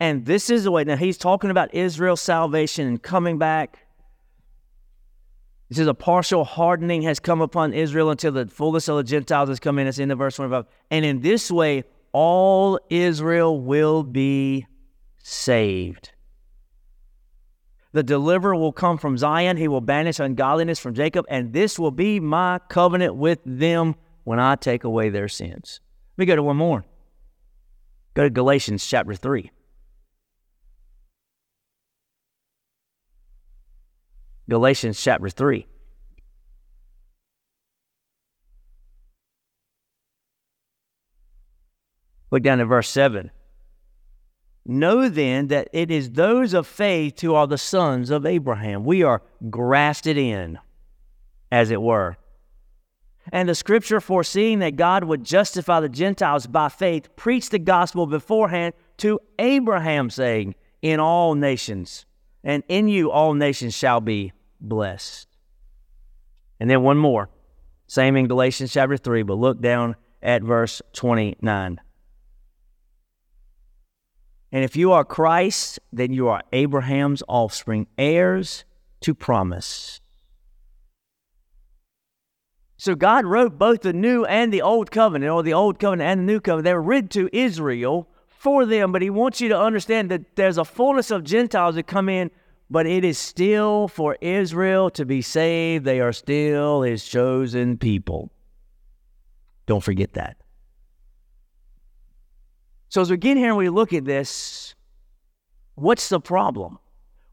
And 0.01 0.25
this 0.25 0.49
is 0.49 0.65
the 0.65 0.71
way. 0.71 0.83
Now, 0.83 0.97
he's 0.97 1.19
talking 1.19 1.51
about 1.51 1.75
Israel's 1.75 2.23
salvation 2.23 2.87
and 2.87 3.03
coming 3.03 3.37
back. 3.37 3.87
He 5.69 5.75
says, 5.75 5.87
A 5.87 5.95
partial 5.95 6.45
hardening 6.45 7.03
has 7.03 7.21
come 7.21 7.43
upon 7.43 7.75
Israel 7.75 8.11
until 8.11 8.33
the 8.33 8.47
fullness 8.47 8.89
of 8.89 8.97
the 8.97 9.05
Gentiles 9.05 9.51
has 9.51 9.61
come 9.61 9.79
in. 9.79 9.87
It's 9.87 9.99
in 9.99 10.09
the 10.09 10.17
verse 10.17 10.37
25. 10.37 10.65
And 10.91 11.05
in 11.05 11.21
this 11.21 11.51
way, 11.51 11.85
all 12.13 12.81
Israel 12.89 13.61
will 13.61 14.03
be 14.03 14.67
saved. 15.19 16.13
The 17.93 18.03
deliverer 18.03 18.57
will 18.57 18.73
come 18.73 18.97
from 18.97 19.19
Zion. 19.19 19.59
He 19.59 19.69
will 19.69 19.81
banish 19.83 20.19
ungodliness 20.19 20.79
from 20.79 20.95
Jacob. 20.95 21.27
And 21.29 21.53
this 21.53 21.79
will 21.79 21.91
be 21.91 22.21
my 22.21 22.59
covenant 22.69 23.17
with 23.17 23.41
them 23.45 23.97
when 24.25 24.41
I 24.41 24.55
take 24.55 24.85
away 24.85 25.11
their 25.11 25.29
sins. 25.29 25.81
Let 26.17 26.23
me 26.23 26.27
go 26.27 26.37
to 26.37 26.43
one 26.43 26.57
more. 26.57 26.85
Go 28.15 28.23
to 28.25 28.31
Galatians 28.31 28.87
chapter 28.87 29.15
3. 29.15 29.51
Galatians 34.51 35.01
chapter 35.01 35.29
3. 35.29 35.65
Look 42.33 42.43
down 42.43 42.59
to 42.59 42.65
verse 42.65 42.89
7. 42.89 43.31
Know 44.67 45.09
then 45.09 45.47
that 45.47 45.69
it 45.73 45.93
is 45.93 46.11
those 46.11 46.53
of 46.53 46.67
faith 46.67 47.21
who 47.21 47.33
are 47.33 47.47
the 47.47 47.59
sons 47.59 48.11
of 48.11 48.27
Abraham. 48.27 48.85
We 48.85 49.05
are 49.05 49.23
grafted 49.51 50.19
in, 50.19 50.59
as 51.53 51.71
it 51.71 51.81
were. 51.81 52.17
And 53.33 53.49
the 53.49 53.55
scripture, 53.55 54.01
foreseeing 54.01 54.59
that 54.59 54.75
God 54.75 55.05
would 55.05 55.23
justify 55.23 55.79
the 55.79 55.89
Gentiles 55.89 56.49
by 56.49 56.71
faith, 56.71 57.15
preached 57.15 57.53
the 57.53 57.61
gospel 57.61 58.05
beforehand 58.09 58.75
to 58.97 59.21
Abraham, 59.39 60.11
saying, 60.11 60.57
In 60.83 60.99
all 60.99 61.37
nations, 61.37 62.05
and 62.43 62.65
in 62.67 62.89
you 62.89 63.13
all 63.13 63.35
nations 63.35 63.75
shall 63.75 64.01
be 64.01 64.33
blessed. 64.61 65.29
And 66.59 66.69
then 66.69 66.83
one 66.83 66.99
more, 66.99 67.31
same 67.87 68.17
in 68.17 68.29
Galatians 68.29 68.73
chapter 68.73 68.97
3, 68.97 69.23
but 69.23 69.35
look 69.35 69.61
down 69.61 69.97
at 70.23 70.43
verse 70.43 70.83
29. 70.93 71.81
And 74.53 74.65
if 74.65 74.77
you 74.77 74.93
are 74.93 75.05
Christ, 75.05 75.79
then 75.93 76.13
you 76.13 76.29
are 76.29 76.43
Abraham's 76.53 77.23
offspring, 77.29 77.87
heirs 77.97 78.65
to 79.01 79.15
promise. 79.15 80.01
So 82.77 82.95
God 82.95 83.27
wrote 83.27 83.59
both 83.59 83.83
the 83.83 83.93
new 83.93 84.25
and 84.25 84.53
the 84.53 84.63
old 84.63 84.91
covenant, 84.91 85.31
or 85.31 85.43
the 85.43 85.53
old 85.53 85.79
covenant 85.79 86.11
and 86.11 86.21
the 86.21 86.33
new 86.33 86.41
covenant. 86.41 86.65
They 86.65 86.75
were 86.75 86.83
written 86.83 87.09
to 87.11 87.29
Israel 87.33 88.09
for 88.27 88.65
them, 88.65 88.91
but 88.91 89.03
He 89.03 89.11
wants 89.11 89.41
you 89.41 89.49
to 89.51 89.61
understand 89.61 90.11
that 90.11 90.35
there's 90.35 90.59
a 90.59 90.65
fullness 90.65 91.11
of 91.11 91.23
Gentiles 91.23 91.75
that 91.75 91.87
come 91.87 92.09
in 92.09 92.31
but 92.71 92.87
it 92.87 93.05
is 93.05 93.19
still 93.19 93.89
for 93.89 94.17
Israel 94.21 94.91
to 94.91 95.05
be 95.05 95.21
saved. 95.21 95.85
They 95.85 96.01
are 96.01 96.13
still 96.13 96.83
his 96.83 97.05
chosen 97.05 97.77
people. 97.77 98.31
Don't 99.67 99.83
forget 99.83 100.13
that. 100.15 100.37
So, 102.89 103.01
as 103.01 103.11
we 103.11 103.17
get 103.17 103.37
here 103.37 103.49
and 103.49 103.57
we 103.57 103.69
look 103.69 103.93
at 103.93 104.05
this, 104.05 104.75
what's 105.75 106.09
the 106.09 106.21
problem? 106.21 106.79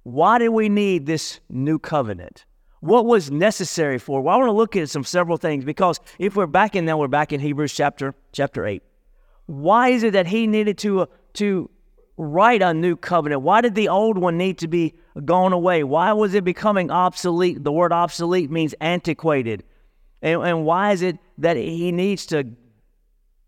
Why 0.04 0.40
do 0.40 0.52
we 0.52 0.70
need 0.70 1.06
this 1.06 1.40
new 1.50 1.80
covenant? 1.80 2.46
What 2.80 3.06
was 3.06 3.32
necessary 3.32 3.98
for? 3.98 4.22
Well, 4.22 4.36
I 4.36 4.38
want 4.38 4.50
to 4.50 4.54
look 4.54 4.76
at 4.76 4.90
some 4.90 5.04
several 5.04 5.38
things 5.38 5.66
because 5.66 6.00
if 6.20 6.36
we're 6.36 6.46
back 6.46 6.76
in 6.76 6.86
now, 6.86 6.98
we're 6.98 7.08
back 7.08 7.34
in 7.34 7.40
Hebrews 7.40 7.74
chapter 7.74 8.14
chapter 8.32 8.66
eight. 8.66 8.84
Why 9.48 9.90
is 9.90 10.04
it 10.04 10.14
that 10.14 10.28
he 10.28 10.46
needed 10.46 10.78
to 10.80 11.02
uh, 11.02 11.06
to 11.34 11.70
write 12.18 12.62
a 12.62 12.74
new 12.74 12.96
covenant? 12.96 13.42
Why 13.42 13.62
did 13.62 13.74
the 13.74 13.90
old 13.90 14.18
one 14.18 14.38
need 14.38 14.60
to 14.60 14.68
be 14.68 14.94
gone 15.26 15.54
away? 15.54 15.84
Why 15.84 16.14
was 16.14 16.34
it 16.34 16.44
becoming 16.44 16.92
obsolete? 16.92 17.64
The 17.64 17.72
word 17.72 17.92
obsolete 17.92 18.52
means 18.52 18.74
antiquated. 18.82 19.64
And, 20.22 20.42
and 20.44 20.66
why 20.66 20.92
is 20.92 21.02
it 21.02 21.18
that 21.38 21.58
he 21.58 21.92
needs 21.92 22.26
to 22.28 22.46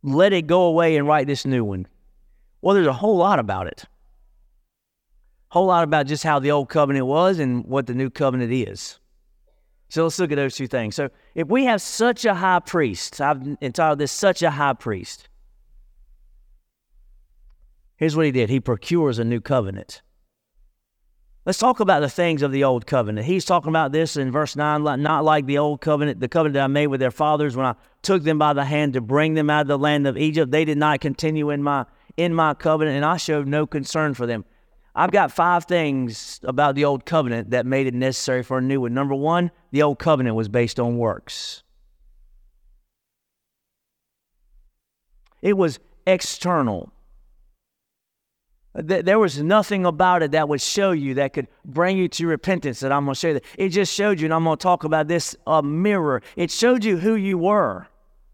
let 0.03 0.33
it 0.33 0.47
go 0.47 0.63
away 0.63 0.95
and 0.95 1.07
write 1.07 1.27
this 1.27 1.45
new 1.45 1.63
one? 1.63 1.87
Well, 2.61 2.75
there's 2.75 2.87
a 2.87 2.93
whole 2.93 3.17
lot 3.17 3.39
about 3.39 3.67
it. 3.67 3.85
whole 5.49 5.65
lot 5.65 5.83
about 5.83 6.05
just 6.07 6.23
how 6.23 6.39
the 6.39 6.51
old 6.51 6.69
covenant 6.69 7.05
was 7.05 7.39
and 7.39 7.65
what 7.65 7.87
the 7.87 7.93
new 7.93 8.09
covenant 8.09 8.51
is. 8.51 8.99
So 9.89 10.03
let's 10.03 10.19
look 10.19 10.31
at 10.31 10.35
those 10.35 10.55
two 10.55 10.67
things. 10.67 10.95
So 10.95 11.09
if 11.33 11.47
we 11.47 11.65
have 11.65 11.81
such 11.81 12.23
a 12.23 12.35
high 12.35 12.59
priest, 12.59 13.19
I've 13.19 13.57
entitled 13.61 13.99
this 13.99 14.11
such 14.11 14.43
a 14.43 14.51
high 14.51 14.73
priest. 14.73 15.27
Here's 17.97 18.15
what 18.15 18.27
he 18.27 18.31
did. 18.31 18.49
He 18.49 18.59
procures 18.59 19.17
a 19.17 19.23
new 19.23 19.41
covenant. 19.41 20.01
Let's 21.45 21.57
talk 21.57 21.79
about 21.79 22.01
the 22.01 22.09
things 22.09 22.41
of 22.41 22.51
the 22.51 22.65
old 22.65 22.85
covenant. 22.85 23.25
He's 23.25 23.45
talking 23.45 23.69
about 23.69 23.91
this 23.91 24.17
in 24.17 24.31
verse 24.31 24.55
9, 24.55 24.83
not 24.83 25.23
like 25.23 25.45
the 25.45 25.57
old 25.57 25.79
covenant, 25.79 26.19
the 26.19 26.27
covenant 26.27 26.55
that 26.55 26.63
I 26.65 26.67
made 26.67 26.87
with 26.87 26.99
their 26.99 27.11
fathers 27.11 27.55
when 27.55 27.65
I 27.65 27.75
took 28.01 28.23
them 28.23 28.37
by 28.37 28.53
the 28.53 28.65
hand 28.65 28.93
to 28.93 29.01
bring 29.01 29.35
them 29.35 29.49
out 29.49 29.61
of 29.61 29.67
the 29.67 29.77
land 29.77 30.05
of 30.05 30.17
Egypt. 30.17 30.51
They 30.51 30.65
did 30.65 30.77
not 30.77 30.99
continue 30.99 31.49
in 31.49 31.63
my 31.63 31.85
in 32.17 32.33
my 32.33 32.53
covenant, 32.53 32.97
and 32.97 33.05
I 33.05 33.15
showed 33.15 33.47
no 33.47 33.65
concern 33.65 34.13
for 34.13 34.25
them. 34.25 34.43
I've 34.93 35.11
got 35.11 35.31
five 35.31 35.63
things 35.65 36.41
about 36.43 36.75
the 36.75 36.83
old 36.83 37.05
covenant 37.05 37.51
that 37.51 37.65
made 37.65 37.87
it 37.87 37.93
necessary 37.93 38.43
for 38.43 38.57
a 38.57 38.61
new 38.61 38.81
one. 38.81 38.93
Number 38.93 39.15
one, 39.15 39.51
the 39.71 39.81
old 39.81 39.97
covenant 39.99 40.35
was 40.35 40.49
based 40.49 40.79
on 40.79 40.97
works. 40.97 41.63
It 45.41 45.55
was 45.55 45.79
external. 46.05 46.91
There 48.75 49.17
was 49.17 49.41
nothing 49.41 49.85
about 49.85 50.21
it 50.21 50.31
that 50.31 50.47
would 50.47 50.61
show 50.61 50.91
you 50.91 51.15
that 51.15 51.33
could 51.33 51.47
bring 51.65 51.97
you 51.97 52.07
to 52.09 52.27
repentance 52.27 52.81
that 52.81 52.91
I'm 52.91 53.05
going 53.05 53.15
to 53.15 53.19
show 53.19 53.27
you. 53.29 53.33
That. 53.35 53.45
It 53.57 53.69
just 53.69 53.93
showed 53.93 54.19
you, 54.19 54.25
and 54.25 54.33
I'm 54.33 54.43
going 54.43 54.57
to 54.57 54.61
talk 54.61 54.83
about 54.83 55.07
this 55.07 55.35
a 55.47 55.63
mirror. 55.63 56.21
It 56.35 56.51
showed 56.51 56.83
you 56.83 56.97
who 56.97 57.15
you 57.15 57.37
were. 57.37 57.87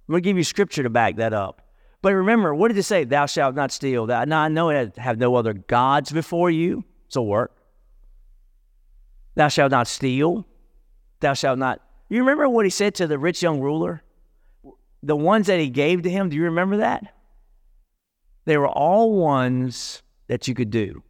I'm 0.07 0.11
going 0.11 0.21
to 0.21 0.29
give 0.29 0.37
you 0.37 0.43
scripture 0.43 0.83
to 0.83 0.89
back 0.89 1.15
that 1.15 1.33
up. 1.33 1.61
But 2.01 2.13
remember, 2.13 2.53
what 2.53 2.67
did 2.67 2.77
it 2.77 2.83
say? 2.83 3.05
Thou 3.05 3.25
shalt 3.25 3.55
not 3.55 3.71
steal. 3.71 4.05
Now, 4.05 4.41
I 4.41 4.49
know 4.49 4.69
it 4.69 4.97
have 4.97 5.17
no 5.17 5.35
other 5.35 5.53
gods 5.53 6.11
before 6.11 6.51
you. 6.51 6.83
A 7.15 7.21
work. 7.21 7.55
Thou 9.35 9.47
shalt 9.47 9.71
not 9.71 9.87
steal. 9.87 10.45
Thou 11.21 11.33
shalt 11.33 11.57
not. 11.57 11.79
You 12.09 12.19
remember 12.19 12.49
what 12.49 12.65
he 12.65 12.69
said 12.69 12.93
to 12.95 13.07
the 13.07 13.17
rich 13.17 13.41
young 13.41 13.61
ruler? 13.61 14.03
The 15.01 15.15
ones 15.15 15.47
that 15.47 15.61
he 15.61 15.69
gave 15.69 16.01
to 16.01 16.09
him, 16.09 16.27
do 16.27 16.35
you 16.35 16.43
remember 16.43 16.75
that? 16.77 17.13
They 18.43 18.57
were 18.57 18.67
all 18.67 19.13
ones 19.13 20.01
that 20.27 20.47
you 20.47 20.53
could 20.53 20.69
do. 20.69 21.03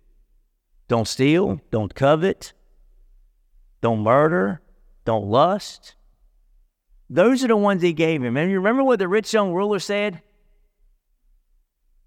Don't 0.87 1.07
steal, 1.07 1.59
don't 1.71 1.95
covet, 1.95 2.53
don't 3.81 4.01
murder, 4.01 4.61
don't 5.03 5.25
lust. 5.25 5.95
Those 7.09 7.43
are 7.43 7.47
the 7.47 7.57
ones 7.57 7.81
he 7.81 7.93
gave 7.93 8.23
him. 8.23 8.37
And 8.37 8.49
you 8.49 8.57
remember 8.57 8.83
what 8.83 8.99
the 8.99 9.07
rich 9.07 9.33
young 9.33 9.53
ruler 9.53 9.79
said? 9.79 10.21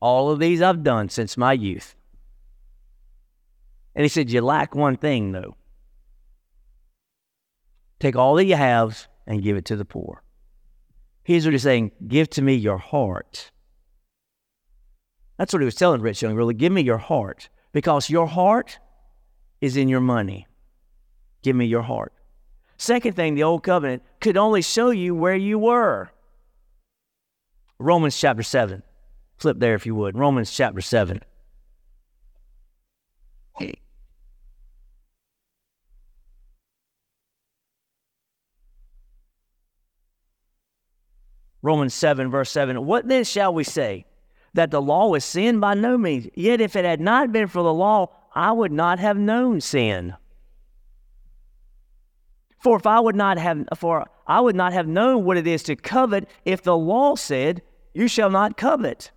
All 0.00 0.31
of 0.31 0.38
these 0.38 0.62
I've 0.62 0.83
done 0.83 1.09
since 1.09 1.37
my 1.37 1.53
youth. 1.53 1.95
And 3.95 4.05
he 4.05 4.09
said, 4.09 4.31
You 4.31 4.41
lack 4.43 4.75
one 4.75 4.97
thing, 4.97 5.33
though. 5.33 5.57
Take 7.99 8.17
all 8.17 8.37
that 8.37 8.45
you 8.45 8.55
have 8.55 9.09
and 9.27 9.43
give 9.43 9.57
it 9.57 9.65
to 9.67 9.77
the 9.77 9.85
poor. 9.85 10.23
Here's 11.25 11.45
what 11.45 11.53
he's 11.53 11.62
saying 11.62 11.93
Give 12.07 12.31
to 12.31 12.43
me 12.43 12.55
your 12.55 12.79
heart. 12.79 13.50
That's 15.38 15.52
what 15.52 15.62
he 15.62 15.66
was 15.66 15.76
telling 15.76 16.02
Rich 16.02 16.21
Young, 16.21 16.35
really. 16.35 16.52
Give 16.52 16.73
me 16.73 16.83
your 16.83 16.99
heart 16.99 17.49
because 17.73 18.11
your 18.11 18.26
heart 18.26 18.80
is 19.61 19.76
in 19.76 19.88
your 19.88 20.00
money. 20.00 20.47
Give 21.42 21.54
me 21.54 21.64
your 21.64 21.83
heart. 21.83 22.12
Second 22.76 23.14
thing, 23.14 23.35
the 23.35 23.45
old 23.45 23.62
covenant 23.62 24.02
could 24.21 24.37
only 24.37 24.62
show 24.62 24.90
you 24.90 25.14
where 25.14 25.37
you 25.37 25.59
were. 25.59 26.11
Romans 27.78 28.18
chapter 28.18 28.42
7. 28.42 28.83
Flip 29.37 29.59
there 29.61 29.75
if 29.75 29.87
you 29.87 29.95
would. 29.95 30.18
Romans 30.18 30.50
chapter 30.50 30.80
7. 30.80 31.23
Hey. 33.57 33.75
Romans 41.62 41.95
7, 41.95 42.28
verse 42.28 42.50
7. 42.50 42.85
What 42.85 43.07
then 43.07 43.23
shall 43.23 43.54
we 43.54 43.62
say? 43.62 44.04
That 44.55 44.71
the 44.71 44.83
law 44.83 45.14
is 45.14 45.25
sin? 45.25 45.61
By 45.61 45.75
no 45.75 45.99
means. 45.99 46.28
Yet 46.35 46.61
if 46.61 46.76
it 46.76 46.85
had 46.85 47.00
not 47.00 47.33
been 47.33 47.47
for 47.47 47.62
the 47.62 47.73
law, 47.73 48.11
I 48.35 48.52
would 48.52 48.73
not 48.73 48.99
have 48.99 49.17
known 49.17 49.61
sin. 49.61 50.14
For 52.61 52.76
if 52.76 52.87
I 52.87 52.99
would 52.99 53.17
not 53.17 53.38
have 53.38 53.69
for 53.76 54.09
I 54.26 54.40
would 54.40 54.57
not 54.57 54.73
have 54.73 54.88
known 54.88 55.25
what 55.25 55.37
it 55.37 55.47
is 55.47 55.62
to 55.64 55.76
covet 55.76 56.28
if 56.45 56.62
the 56.62 56.76
law 56.76 57.14
said, 57.14 57.62
You 57.95 58.09
shall 58.09 58.31
not 58.31 58.57
covet. 58.57 59.11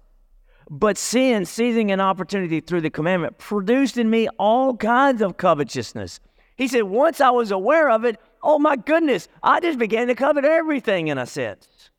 But 0.69 0.97
sin, 0.97 1.45
seizing 1.45 1.91
an 1.91 1.99
opportunity 1.99 2.61
through 2.61 2.81
the 2.81 2.89
commandment, 2.89 3.37
produced 3.37 3.97
in 3.97 4.09
me 4.09 4.29
all 4.39 4.77
kinds 4.77 5.21
of 5.21 5.35
covetousness. 5.35 6.21
He 6.55 6.69
said, 6.69 6.83
once 6.83 7.19
I 7.19 7.29
was 7.31 7.51
aware 7.51 7.89
of 7.89 8.05
it, 8.05 8.17
oh 8.41 8.57
my 8.57 8.77
goodness, 8.77 9.27
I 9.43 9.59
just 9.59 9.77
began 9.77 10.07
to 10.07 10.15
covet 10.15 10.45
everything 10.45 11.09
in 11.09 11.17
a 11.17 11.25
sense. 11.25 11.89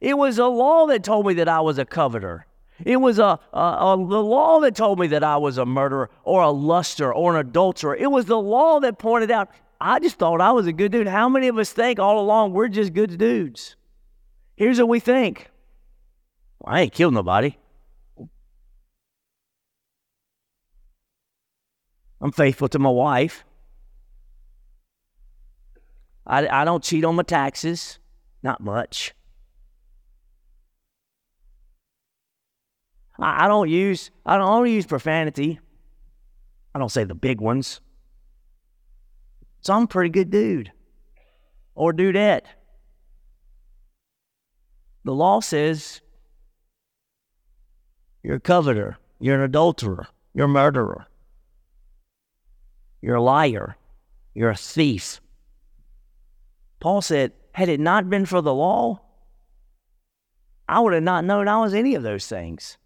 It 0.00 0.16
was 0.18 0.38
a 0.38 0.46
law 0.46 0.86
that 0.86 1.02
told 1.02 1.26
me 1.26 1.34
that 1.34 1.48
I 1.48 1.60
was 1.60 1.78
a 1.78 1.84
coveter. 1.84 2.46
It 2.84 2.96
was 2.96 3.18
a, 3.18 3.38
a, 3.52 3.58
a, 3.58 3.96
the 3.96 4.22
law 4.22 4.60
that 4.60 4.74
told 4.74 4.98
me 4.98 5.06
that 5.08 5.24
I 5.24 5.36
was 5.36 5.58
a 5.58 5.66
murderer 5.66 6.10
or 6.24 6.42
a 6.42 6.50
luster 6.50 7.12
or 7.12 7.34
an 7.34 7.46
adulterer. 7.46 7.96
It 7.96 8.10
was 8.10 8.26
the 8.26 8.40
law 8.40 8.80
that 8.80 8.98
pointed 8.98 9.30
out 9.30 9.50
I 9.80 9.98
just 9.98 10.16
thought 10.16 10.40
I 10.40 10.52
was 10.52 10.68
a 10.68 10.72
good 10.72 10.92
dude. 10.92 11.08
How 11.08 11.28
many 11.28 11.48
of 11.48 11.58
us 11.58 11.72
think 11.72 11.98
all 11.98 12.20
along 12.20 12.52
we're 12.52 12.68
just 12.68 12.94
good 12.94 13.18
dudes? 13.18 13.74
Here's 14.54 14.78
what 14.78 14.88
we 14.88 15.00
think 15.00 15.50
well, 16.60 16.74
I 16.74 16.82
ain't 16.82 16.92
killed 16.92 17.14
nobody. 17.14 17.56
I'm 22.20 22.30
faithful 22.30 22.68
to 22.68 22.78
my 22.78 22.90
wife. 22.90 23.44
I, 26.24 26.46
I 26.46 26.64
don't 26.64 26.84
cheat 26.84 27.04
on 27.04 27.16
my 27.16 27.24
taxes, 27.24 27.98
not 28.44 28.60
much. 28.60 29.12
I, 33.22 33.48
don't 33.48 33.68
use 33.68 34.10
I 34.26 34.36
don't, 34.36 34.46
I 34.46 34.56
don't 34.58 34.70
use 34.70 34.86
profanity. 34.86 35.60
I 36.74 36.78
don't 36.78 36.90
say 36.90 37.04
the 37.04 37.14
big 37.14 37.40
ones. 37.40 37.80
So 39.60 39.74
I'm 39.74 39.84
a 39.84 39.86
pretty 39.86 40.10
good 40.10 40.30
dude 40.30 40.72
or 41.74 41.92
dudette. 41.92 42.46
The 45.04 45.14
law 45.14 45.40
says 45.40 46.00
you're 48.22 48.36
a 48.36 48.40
coveter, 48.40 48.98
you're 49.20 49.36
an 49.36 49.42
adulterer, 49.42 50.06
you're 50.34 50.46
a 50.46 50.48
murderer. 50.48 51.06
You're 53.02 53.16
a 53.16 53.22
liar. 53.22 53.76
You're 54.32 54.50
a 54.50 54.56
thief. 54.56 55.20
Paul 56.80 57.02
said, 57.02 57.32
had 57.52 57.68
it 57.68 57.80
not 57.80 58.08
been 58.08 58.24
for 58.24 58.40
the 58.40 58.54
law, 58.54 59.00
I 60.68 60.80
would 60.80 60.94
have 60.94 61.02
not 61.02 61.24
known 61.24 61.48
I 61.48 61.58
was 61.58 61.74
any 61.74 61.94
of 61.96 62.02
those 62.02 62.26
things. 62.26 62.78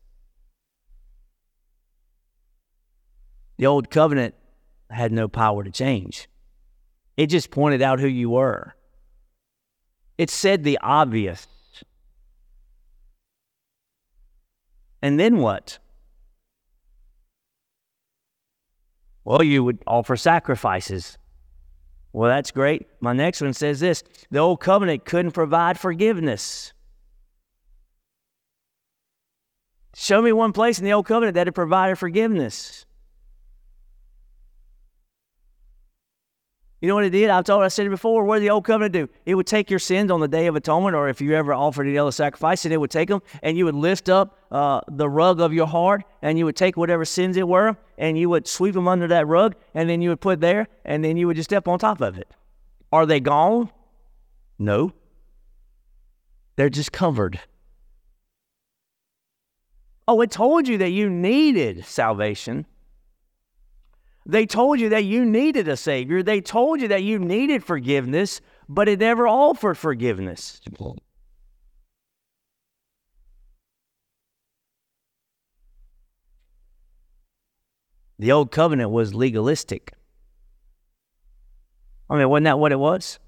The 3.57 3.67
old 3.67 3.91
covenant 3.91 4.35
had 4.91 5.13
no 5.13 5.29
power 5.29 5.65
to 5.65 5.71
change, 5.71 6.29
it 7.17 7.27
just 7.27 7.51
pointed 7.51 7.83
out 7.83 8.01
who 8.01 8.09
you 8.09 8.31
were. 8.31 8.75
It 10.19 10.31
said 10.31 10.65
the 10.65 10.79
obvious. 10.83 11.47
And 15.03 15.21
then 15.21 15.39
what? 15.39 15.79
Well, 19.25 19.43
you 19.43 19.63
would 19.63 19.83
offer 19.87 20.17
sacrifices. 20.17 21.19
Well, 22.13 22.31
that's 22.31 22.51
great. 22.51 22.87
My 23.01 23.13
next 23.13 23.43
one 23.43 23.53
says 23.53 23.81
this 23.81 24.03
the 24.31 24.39
old 24.39 24.61
covenant 24.61 25.05
couldn't 25.05 25.33
provide 25.33 25.79
forgiveness. 25.79 26.73
Show 29.95 30.23
me 30.23 30.33
one 30.33 30.53
place 30.53 30.79
in 30.79 30.85
the 30.85 30.93
old 30.93 31.07
covenant 31.07 31.35
that 31.35 31.49
it 31.49 31.53
provided 31.53 31.99
forgiveness. 31.99 32.86
You 36.87 36.91
know 36.91 36.95
what 36.95 37.05
it 37.05 37.11
did? 37.11 37.31
I 37.31 37.43
told 37.43 37.65
I 37.65 37.69
said 37.69 37.87
it 37.87 37.91
before. 37.91 38.23
What 38.23 38.37
did 38.37 38.45
the 38.45 38.51
old 38.51 38.65
covenant 38.65 38.93
do? 38.93 39.09
It 39.25 39.35
would 39.35 39.49
take 39.49 39.71
your 39.71 39.81
sins 39.81 40.09
on 40.09 40.21
the 40.21 40.29
day 40.29 40.47
of 40.47 40.55
atonement, 40.55 40.95
or 40.95 41.09
if 41.09 41.21
you 41.21 41.35
ever 41.35 41.53
offered 41.53 41.89
any 41.89 41.99
other 41.99 42.13
sacrifice, 42.13 42.65
and 42.65 42.73
it 42.73 42.77
would 42.77 42.93
take 42.93 43.09
them, 43.09 43.23
and 43.43 43.59
you 43.59 43.65
would 43.65 43.75
lift 43.75 44.09
up 44.09 44.39
uh, 44.53 44.83
the 44.87 45.09
rug 45.09 45.41
of 45.41 45.53
your 45.53 45.67
heart, 45.67 46.05
and 46.23 46.39
you 46.39 46.45
would 46.45 46.55
take 46.55 46.77
whatever 46.77 47.05
sins 47.05 47.37
it 47.37 47.49
were, 47.49 47.77
and 47.99 48.17
you 48.17 48.29
would 48.29 48.47
sweep 48.47 48.75
them 48.75 48.87
under 48.87 49.09
that 49.09 49.27
rug, 49.27 49.57
and 49.75 49.91
then 49.91 50.01
you 50.01 50.11
would 50.11 50.21
put 50.21 50.41
there, 50.41 50.69
and 50.85 51.03
then 51.03 51.17
you 51.17 51.27
would 51.27 51.35
just 51.35 51.51
step 51.51 51.67
on 51.67 51.81
top 51.81 52.01
of 52.01 52.19
it. 52.19 52.33
Are 52.93 53.05
they 53.05 53.19
gone? 53.19 53.69
No. 54.57 54.93
They're 56.55 56.71
just 56.71 56.93
covered. 56.93 57.41
Oh, 60.07 60.21
it 60.21 60.31
told 60.31 60.69
you 60.69 60.79
that 60.79 60.91
you 60.91 61.11
needed 61.11 61.85
salvation. 61.85 62.65
They 64.29 64.45
told 64.45 64.81
you 64.81 64.89
that 64.89 65.05
you 65.05 65.25
needed 65.25 65.69
a 65.69 65.77
Savior. 65.77 66.21
They 66.21 66.41
told 66.41 66.81
you 66.81 66.89
that 66.89 67.05
you 67.05 67.21
needed 67.21 67.63
forgiveness, 67.63 68.41
but 68.69 68.89
it 68.89 68.99
never 68.99 69.29
offered 69.29 69.79
forgiveness. 69.79 70.61
The 78.19 78.33
old 78.33 78.51
covenant 78.51 78.91
was 78.91 79.15
legalistic. 79.15 79.93
I 82.11 82.19
mean, 82.19 82.29
wasn't 82.29 82.47
that 82.47 82.59
what 82.59 82.73
it 82.73 82.81
was? 82.81 83.21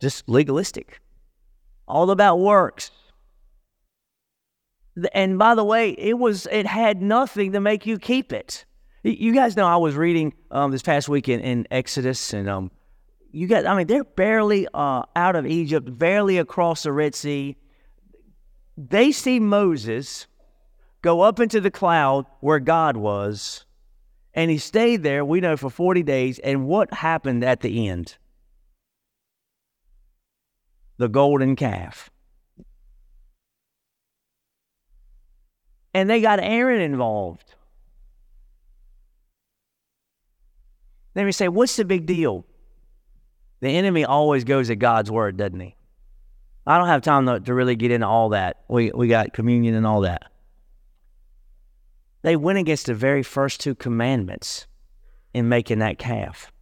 Just 0.00 0.28
legalistic. 0.28 1.00
All 1.88 2.10
about 2.10 2.38
works. 2.38 2.90
And 5.12 5.38
by 5.38 5.54
the 5.54 5.64
way, 5.64 5.90
it 5.90 6.18
was 6.18 6.46
it 6.50 6.66
had 6.66 7.02
nothing 7.02 7.52
to 7.52 7.60
make 7.60 7.86
you 7.86 7.98
keep 7.98 8.32
it. 8.32 8.64
You 9.02 9.34
guys 9.34 9.56
know 9.56 9.66
I 9.66 9.76
was 9.76 9.96
reading 9.96 10.34
um, 10.50 10.70
this 10.70 10.82
past 10.82 11.08
weekend 11.08 11.42
in 11.42 11.66
Exodus, 11.70 12.32
and 12.32 12.48
um, 12.48 12.70
you 13.32 13.48
guys, 13.48 13.64
I 13.64 13.76
mean, 13.76 13.86
they're 13.86 14.04
barely 14.04 14.66
uh, 14.72 15.02
out 15.16 15.36
of 15.36 15.46
Egypt, 15.46 15.98
barely 15.98 16.38
across 16.38 16.84
the 16.84 16.92
Red 16.92 17.14
Sea. 17.14 17.56
They 18.76 19.12
see 19.12 19.40
Moses 19.40 20.26
go 21.02 21.20
up 21.20 21.40
into 21.40 21.60
the 21.60 21.70
cloud 21.70 22.26
where 22.40 22.60
God 22.60 22.96
was, 22.96 23.66
and 24.32 24.50
he 24.50 24.58
stayed 24.58 25.02
there, 25.02 25.24
we 25.24 25.40
know, 25.40 25.56
for 25.56 25.68
40 25.68 26.02
days. 26.02 26.38
And 26.38 26.66
what 26.66 26.94
happened 26.94 27.44
at 27.44 27.60
the 27.60 27.88
end? 27.88 28.16
The 30.96 31.08
golden 31.08 31.56
calf. 31.56 32.10
And 35.94 36.10
they 36.10 36.20
got 36.20 36.40
Aaron 36.40 36.80
involved. 36.80 37.54
Then 41.14 41.24
we 41.24 41.32
say, 41.32 41.46
what's 41.48 41.76
the 41.76 41.84
big 41.84 42.04
deal? 42.04 42.44
The 43.60 43.68
enemy 43.68 44.04
always 44.04 44.42
goes 44.44 44.68
at 44.68 44.80
God's 44.80 45.10
word, 45.10 45.36
doesn't 45.36 45.60
he? 45.60 45.76
I 46.66 46.76
don't 46.76 46.88
have 46.88 47.02
time 47.02 47.26
to, 47.26 47.40
to 47.40 47.54
really 47.54 47.76
get 47.76 47.92
into 47.92 48.06
all 48.06 48.30
that. 48.30 48.64
We, 48.68 48.90
we 48.90 49.06
got 49.06 49.32
communion 49.32 49.74
and 49.74 49.86
all 49.86 50.00
that. 50.00 50.24
They 52.22 52.36
went 52.36 52.58
against 52.58 52.86
the 52.86 52.94
very 52.94 53.22
first 53.22 53.60
two 53.60 53.74
commandments 53.74 54.66
in 55.32 55.48
making 55.48 55.78
that 55.78 55.98
calf. 55.98 56.52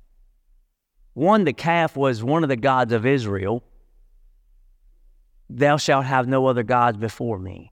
One, 1.15 1.45
the 1.45 1.53
calf 1.53 1.97
was 1.97 2.23
one 2.23 2.43
of 2.43 2.49
the 2.49 2.57
gods 2.57 2.93
of 2.93 3.07
Israel. 3.07 3.63
Thou 5.49 5.77
shalt 5.77 6.05
have 6.05 6.27
no 6.27 6.47
other 6.47 6.63
gods 6.63 6.99
before 6.99 7.39
me. 7.39 7.72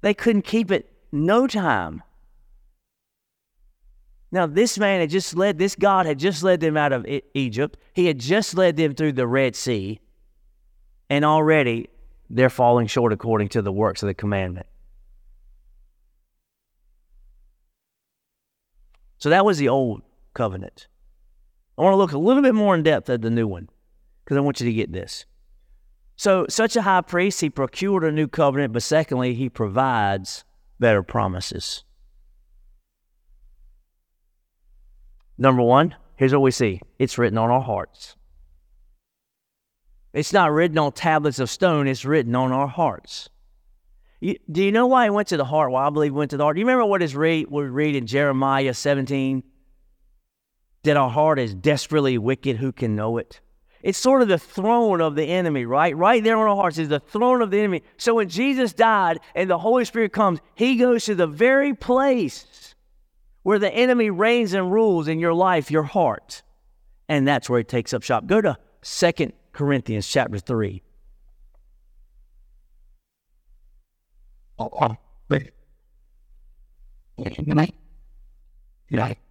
They 0.00 0.14
couldn't 0.14 0.42
keep 0.42 0.70
it 0.70 0.92
no 1.10 1.46
time. 1.46 2.02
Now, 4.30 4.46
this 4.46 4.78
man 4.78 5.00
had 5.00 5.10
just 5.10 5.34
led, 5.34 5.58
this 5.58 5.74
God 5.74 6.06
had 6.06 6.18
just 6.18 6.42
led 6.42 6.60
them 6.60 6.76
out 6.76 6.92
of 6.92 7.06
Egypt. 7.34 7.78
He 7.94 8.06
had 8.06 8.18
just 8.18 8.54
led 8.54 8.76
them 8.76 8.94
through 8.94 9.12
the 9.12 9.26
Red 9.26 9.56
Sea. 9.56 10.00
And 11.08 11.24
already 11.24 11.88
they're 12.28 12.50
falling 12.50 12.86
short 12.86 13.12
according 13.12 13.48
to 13.50 13.62
the 13.62 13.72
works 13.72 14.02
of 14.02 14.06
the 14.06 14.14
commandment. 14.14 14.66
So 19.16 19.30
that 19.30 19.44
was 19.44 19.58
the 19.58 19.68
old 19.68 20.02
covenant. 20.34 20.86
I 21.76 21.82
want 21.82 21.92
to 21.92 21.96
look 21.96 22.12
a 22.12 22.18
little 22.18 22.42
bit 22.42 22.54
more 22.54 22.74
in 22.74 22.82
depth 22.82 23.08
at 23.08 23.22
the 23.22 23.30
new 23.30 23.46
one 23.46 23.68
because 24.24 24.36
I 24.36 24.40
want 24.40 24.60
you 24.60 24.66
to 24.66 24.72
get 24.72 24.92
this. 24.92 25.24
So, 26.18 26.46
such 26.48 26.74
a 26.74 26.82
high 26.82 27.02
priest, 27.02 27.40
he 27.40 27.48
procured 27.48 28.02
a 28.02 28.10
new 28.10 28.26
covenant, 28.26 28.72
but 28.72 28.82
secondly, 28.82 29.34
he 29.34 29.48
provides 29.48 30.44
better 30.80 31.04
promises. 31.04 31.84
Number 35.38 35.62
one, 35.62 35.94
here's 36.16 36.32
what 36.32 36.42
we 36.42 36.50
see 36.50 36.80
it's 36.98 37.18
written 37.18 37.38
on 37.38 37.50
our 37.50 37.60
hearts. 37.60 38.16
It's 40.12 40.32
not 40.32 40.50
written 40.50 40.76
on 40.78 40.90
tablets 40.90 41.38
of 41.38 41.48
stone, 41.48 41.86
it's 41.86 42.04
written 42.04 42.34
on 42.34 42.50
our 42.50 42.66
hearts. 42.66 43.28
You, 44.18 44.38
do 44.50 44.64
you 44.64 44.72
know 44.72 44.88
why 44.88 45.04
he 45.04 45.10
went 45.10 45.28
to 45.28 45.36
the 45.36 45.44
heart? 45.44 45.70
Well, 45.70 45.84
I 45.84 45.90
believe 45.90 46.12
went 46.12 46.32
to 46.32 46.36
the 46.36 46.42
heart. 46.42 46.56
Do 46.56 46.60
you 46.60 46.66
remember 46.66 46.86
what 46.86 47.00
is 47.00 47.14
read, 47.14 47.46
we 47.48 47.62
read 47.62 47.94
in 47.94 48.08
Jeremiah 48.08 48.74
17? 48.74 49.44
That 50.82 50.96
our 50.96 51.10
heart 51.10 51.38
is 51.38 51.54
desperately 51.54 52.18
wicked, 52.18 52.56
who 52.56 52.72
can 52.72 52.96
know 52.96 53.18
it? 53.18 53.40
It's 53.82 53.98
sort 53.98 54.22
of 54.22 54.28
the 54.28 54.38
throne 54.38 55.00
of 55.00 55.14
the 55.14 55.24
enemy, 55.24 55.64
right? 55.64 55.96
Right 55.96 56.22
there 56.22 56.36
on 56.36 56.48
our 56.48 56.56
hearts 56.56 56.78
is 56.78 56.88
the 56.88 57.00
throne 57.00 57.42
of 57.42 57.50
the 57.50 57.58
enemy. 57.58 57.82
So 57.96 58.14
when 58.14 58.28
Jesus 58.28 58.72
died 58.72 59.20
and 59.34 59.48
the 59.48 59.58
Holy 59.58 59.84
Spirit 59.84 60.12
comes, 60.12 60.40
he 60.54 60.76
goes 60.76 61.04
to 61.04 61.14
the 61.14 61.26
very 61.26 61.74
place 61.74 62.74
where 63.42 63.58
the 63.58 63.72
enemy 63.72 64.10
reigns 64.10 64.52
and 64.52 64.72
rules 64.72 65.08
in 65.08 65.18
your 65.20 65.34
life, 65.34 65.70
your 65.70 65.84
heart. 65.84 66.42
And 67.08 67.26
that's 67.26 67.48
where 67.48 67.58
he 67.58 67.64
takes 67.64 67.94
up 67.94 68.02
shop. 68.02 68.26
Go 68.26 68.40
to 68.40 68.58
Second 68.82 69.32
Corinthians 69.52 70.06
chapter 70.06 70.38
3. 70.38 70.82
Oh, 74.58 74.70
oh. 74.80 74.96
Good 75.28 75.52
Good 78.90 79.27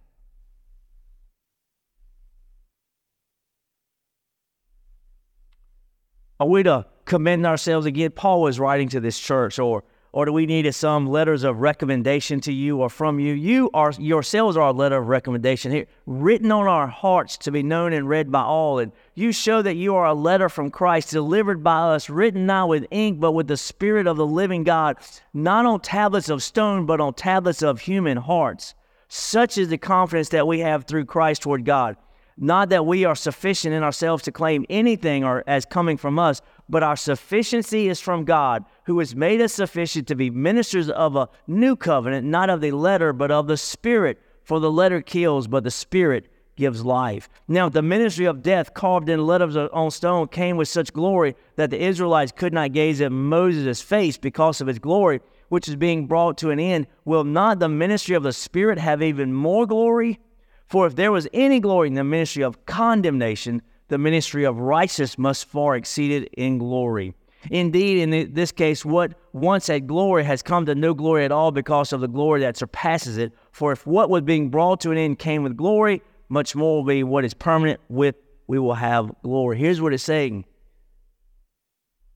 Are 6.40 6.46
we 6.46 6.62
to 6.62 6.86
commend 7.04 7.44
ourselves 7.46 7.84
again? 7.84 8.12
Paul 8.12 8.42
was 8.42 8.60
writing 8.60 8.88
to 8.90 9.00
this 9.00 9.18
church, 9.18 9.58
or 9.58 9.82
or 10.12 10.24
do 10.24 10.32
we 10.32 10.46
need 10.46 10.72
some 10.72 11.06
letters 11.06 11.44
of 11.44 11.60
recommendation 11.60 12.40
to 12.42 12.52
you 12.52 12.80
or 12.80 12.88
from 12.88 13.18
you? 13.18 13.34
You 13.34 13.70
are 13.74 13.92
yourselves 13.98 14.56
are 14.56 14.68
a 14.68 14.72
letter 14.72 14.96
of 14.96 15.08
recommendation 15.08 15.72
here, 15.72 15.86
written 16.06 16.50
on 16.52 16.66
our 16.66 16.86
hearts 16.86 17.36
to 17.38 17.50
be 17.50 17.62
known 17.62 17.92
and 17.92 18.08
read 18.08 18.30
by 18.30 18.42
all. 18.42 18.78
And 18.78 18.92
you 19.14 19.32
show 19.32 19.62
that 19.62 19.74
you 19.74 19.96
are 19.96 20.06
a 20.06 20.14
letter 20.14 20.48
from 20.48 20.70
Christ, 20.70 21.10
delivered 21.10 21.62
by 21.62 21.94
us, 21.94 22.08
written 22.08 22.46
not 22.46 22.68
with 22.68 22.86
ink, 22.90 23.20
but 23.20 23.32
with 23.32 23.48
the 23.48 23.56
Spirit 23.56 24.06
of 24.06 24.16
the 24.16 24.26
living 24.26 24.62
God, 24.62 24.96
not 25.34 25.66
on 25.66 25.80
tablets 25.80 26.28
of 26.28 26.42
stone, 26.42 26.86
but 26.86 27.00
on 27.00 27.14
tablets 27.14 27.62
of 27.62 27.80
human 27.80 28.16
hearts. 28.16 28.74
Such 29.08 29.58
is 29.58 29.68
the 29.68 29.78
confidence 29.78 30.28
that 30.30 30.46
we 30.46 30.60
have 30.60 30.84
through 30.84 31.06
Christ 31.06 31.42
toward 31.42 31.64
God. 31.64 31.96
Not 32.40 32.68
that 32.68 32.86
we 32.86 33.04
are 33.04 33.16
sufficient 33.16 33.74
in 33.74 33.82
ourselves 33.82 34.22
to 34.24 34.32
claim 34.32 34.64
anything 34.70 35.24
or 35.24 35.42
as 35.48 35.64
coming 35.64 35.96
from 35.96 36.20
us, 36.20 36.40
but 36.68 36.84
our 36.84 36.94
sufficiency 36.94 37.88
is 37.88 38.00
from 38.00 38.24
God, 38.24 38.64
who 38.84 39.00
has 39.00 39.16
made 39.16 39.40
us 39.40 39.54
sufficient 39.54 40.06
to 40.06 40.14
be 40.14 40.30
ministers 40.30 40.88
of 40.88 41.16
a 41.16 41.28
new 41.48 41.74
covenant, 41.74 42.26
not 42.26 42.48
of 42.48 42.60
the 42.60 42.70
letter, 42.70 43.12
but 43.12 43.32
of 43.32 43.48
the 43.48 43.56
Spirit. 43.56 44.20
For 44.44 44.60
the 44.60 44.70
letter 44.70 45.02
kills, 45.02 45.48
but 45.48 45.64
the 45.64 45.70
Spirit 45.70 46.30
gives 46.56 46.84
life. 46.84 47.28
Now, 47.48 47.68
the 47.68 47.82
ministry 47.82 48.24
of 48.26 48.42
death 48.42 48.72
carved 48.72 49.08
in 49.08 49.26
letters 49.26 49.56
on 49.56 49.90
stone 49.90 50.28
came 50.28 50.56
with 50.56 50.68
such 50.68 50.92
glory 50.92 51.34
that 51.56 51.70
the 51.70 51.82
Israelites 51.82 52.32
could 52.34 52.52
not 52.52 52.72
gaze 52.72 53.00
at 53.00 53.12
Moses' 53.12 53.82
face 53.82 54.16
because 54.16 54.60
of 54.60 54.68
its 54.68 54.78
glory, 54.78 55.20
which 55.48 55.68
is 55.68 55.76
being 55.76 56.06
brought 56.06 56.38
to 56.38 56.50
an 56.50 56.60
end. 56.60 56.86
Will 57.04 57.24
not 57.24 57.58
the 57.58 57.68
ministry 57.68 58.14
of 58.14 58.22
the 58.22 58.32
Spirit 58.32 58.78
have 58.78 59.02
even 59.02 59.32
more 59.32 59.66
glory? 59.66 60.20
For 60.68 60.86
if 60.86 60.96
there 60.96 61.10
was 61.10 61.26
any 61.32 61.60
glory 61.60 61.88
in 61.88 61.94
the 61.94 62.04
ministry 62.04 62.42
of 62.42 62.66
condemnation, 62.66 63.62
the 63.88 63.98
ministry 63.98 64.44
of 64.44 64.58
righteousness 64.58 65.16
must 65.18 65.46
far 65.46 65.76
exceed 65.76 66.12
it 66.12 66.34
in 66.34 66.58
glory. 66.58 67.14
Indeed, 67.50 68.02
in 68.02 68.34
this 68.34 68.52
case, 68.52 68.84
what 68.84 69.14
once 69.32 69.68
had 69.68 69.86
glory 69.86 70.24
has 70.24 70.42
come 70.42 70.66
to 70.66 70.74
no 70.74 70.92
glory 70.92 71.24
at 71.24 71.32
all 71.32 71.52
because 71.52 71.92
of 71.92 72.00
the 72.00 72.08
glory 72.08 72.40
that 72.40 72.56
surpasses 72.56 73.16
it. 73.16 73.32
For 73.52 73.72
if 73.72 73.86
what 73.86 74.10
was 74.10 74.22
being 74.22 74.50
brought 74.50 74.80
to 74.80 74.90
an 74.90 74.98
end 74.98 75.18
came 75.18 75.42
with 75.42 75.56
glory, 75.56 76.02
much 76.28 76.54
more 76.54 76.76
will 76.76 76.84
be 76.84 77.02
what 77.02 77.24
is 77.24 77.32
permanent 77.32 77.80
with 77.88 78.16
we 78.46 78.58
will 78.58 78.74
have 78.74 79.10
glory. 79.22 79.58
Here's 79.58 79.80
what 79.80 79.94
it's 79.94 80.02
saying. 80.02 80.44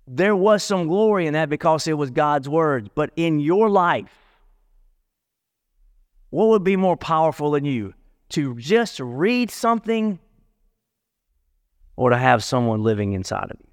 There 0.07 0.37
was 0.37 0.63
some 0.63 0.89
glory 0.89 1.27
in 1.27 1.35
that 1.35 1.49
because 1.49 1.87
it 1.87 1.93
was 1.95 2.11
God's 2.11 2.49
word, 2.49 2.91
but 2.95 3.11
in 3.17 3.39
your 3.39 3.71
life, 3.71 4.13
what 6.31 6.49
would 6.49 6.65
be 6.65 6.77
more 6.77 6.97
powerful 6.97 7.53
than 7.53 7.65
you? 7.65 7.95
To 8.33 8.55
just 8.57 9.01
read 9.01 9.51
something 9.51 10.19
or 11.97 12.11
to 12.11 12.17
have 12.17 12.45
someone 12.45 12.83
living 12.83 13.13
inside 13.13 13.51
of 13.51 13.57
you. 13.59 13.73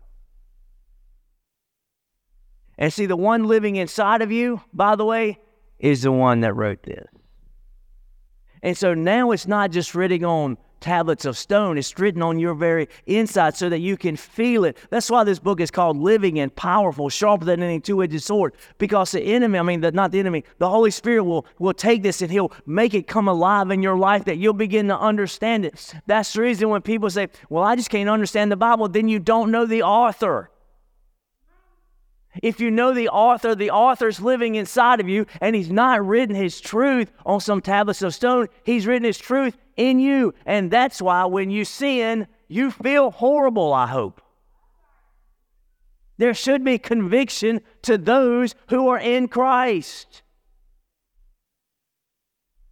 And 2.78 2.94
see, 2.94 3.06
the 3.06 3.18
one 3.18 3.44
living 3.44 3.76
inside 3.76 4.22
of 4.22 4.32
you, 4.32 4.62
by 4.74 4.96
the 4.96 5.06
way, 5.06 5.40
is 5.80 6.04
the 6.04 6.12
one 6.12 6.42
that 6.42 6.54
wrote 6.54 6.84
this. 6.84 7.08
And 8.62 8.78
so 8.78 8.94
now 8.94 9.32
it's 9.32 9.48
not 9.48 9.72
just 9.72 9.96
written 9.96 10.24
on 10.26 10.58
tablets 10.80 11.26
of 11.26 11.38
stone. 11.38 11.78
It's 11.78 11.98
written 12.00 12.22
on 12.22 12.40
your 12.40 12.54
very 12.54 12.88
inside 13.06 13.56
so 13.56 13.70
that 13.70 13.80
you 13.80 13.98
can 13.98 14.16
feel 14.16 14.66
it. 14.66 14.78
That's 14.90 15.10
why 15.10 15.24
this 15.24 15.40
book 15.40 15.60
is 15.60 15.72
called 15.72 15.98
Living 15.98 16.40
and 16.40 16.56
Powerful, 16.56 17.10
sharper 17.10 17.46
than 17.46 17.62
any 17.62 17.80
two 17.80 18.02
edged 18.04 18.22
sword. 18.22 18.54
Because 18.78 19.12
the 19.12 19.22
enemy, 19.22 19.60
I 19.60 19.64
mean, 19.64 19.82
the, 19.82 19.92
not 19.92 20.12
the 20.12 20.20
enemy, 20.20 20.44
the 20.58 20.70
Holy 20.70 20.92
Spirit 20.92 21.24
will, 21.24 21.46
will 21.58 21.74
take 21.74 22.04
this 22.04 22.22
and 22.22 22.32
he'll 22.32 22.52
make 22.66 22.94
it 22.94 23.08
come 23.08 23.28
alive 23.28 23.72
in 23.72 23.82
your 23.82 23.98
life 23.98 24.26
that 24.26 24.38
you'll 24.38 24.54
begin 24.54 24.88
to 24.88 24.98
understand 24.98 25.66
it. 25.66 25.94
That's 26.06 26.34
the 26.34 26.42
reason 26.42 26.70
when 26.70 26.82
people 26.82 27.10
say, 27.10 27.28
Well, 27.50 27.64
I 27.64 27.76
just 27.76 27.90
can't 27.90 28.10
understand 28.10 28.52
the 28.52 28.58
Bible, 28.58 28.88
then 28.88 29.08
you 29.08 29.20
don't 29.20 29.52
know 29.52 29.66
the 29.66 29.84
author. 29.84 30.50
If 32.44 32.60
you 32.60 32.70
know 32.70 32.94
the 32.94 33.10
author, 33.10 33.56
the 33.56 33.72
author's 33.72 34.22
living 34.22 34.56
inside 34.56 35.00
of 35.00 35.10
you, 35.10 35.26
and 35.42 35.56
he's 35.56 35.72
not 35.72 36.06
written 36.06 36.36
his 36.36 36.62
truth 36.62 37.12
on 37.26 37.42
some 37.42 37.62
tablets 37.62 38.02
of 38.02 38.14
stone. 38.14 38.48
He's 38.64 38.86
written 38.86 39.04
his 39.04 39.18
truth 39.18 39.58
in 39.80 40.00
you. 40.00 40.34
And 40.46 40.70
that's 40.70 41.02
why 41.02 41.26
when 41.26 41.50
you 41.50 41.66
sin, 41.66 42.28
you 42.48 42.70
feel 42.70 43.12
horrible, 43.12 43.74
I 43.74 43.88
hope. 43.88 44.22
There 46.18 46.34
should 46.34 46.66
be 46.66 46.78
conviction 46.78 47.62
to 47.84 47.98
those 47.98 48.54
who 48.68 48.90
are 48.90 49.00
in 49.00 49.30
Christ. 49.30 50.22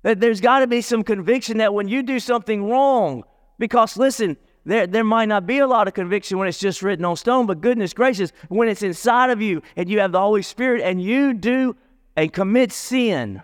That 0.03 0.19
there's 0.19 0.41
got 0.41 0.59
to 0.59 0.67
be 0.67 0.81
some 0.81 1.03
conviction 1.03 1.57
that 1.59 1.73
when 1.73 1.87
you 1.87 2.03
do 2.03 2.19
something 2.19 2.69
wrong, 2.69 3.23
because 3.57 3.95
listen, 3.95 4.35
there, 4.65 4.85
there 4.85 5.05
might 5.05 5.29
not 5.29 5.47
be 5.47 5.59
a 5.59 5.67
lot 5.67 5.87
of 5.87 5.93
conviction 5.93 6.37
when 6.37 6.49
it's 6.49 6.59
just 6.59 6.81
written 6.81 7.05
on 7.05 7.15
stone, 7.15 7.45
but 7.45 7.61
goodness 7.61 7.93
gracious, 7.93 8.33
when 8.49 8.67
it's 8.67 8.83
inside 8.83 9.29
of 9.29 9.41
you 9.41 9.61
and 9.77 9.89
you 9.89 9.99
have 9.99 10.11
the 10.11 10.19
Holy 10.19 10.41
Spirit 10.41 10.81
and 10.81 11.01
you 11.01 11.33
do 11.33 11.73
and 12.17 12.33
commit 12.33 12.73
sin, 12.73 13.41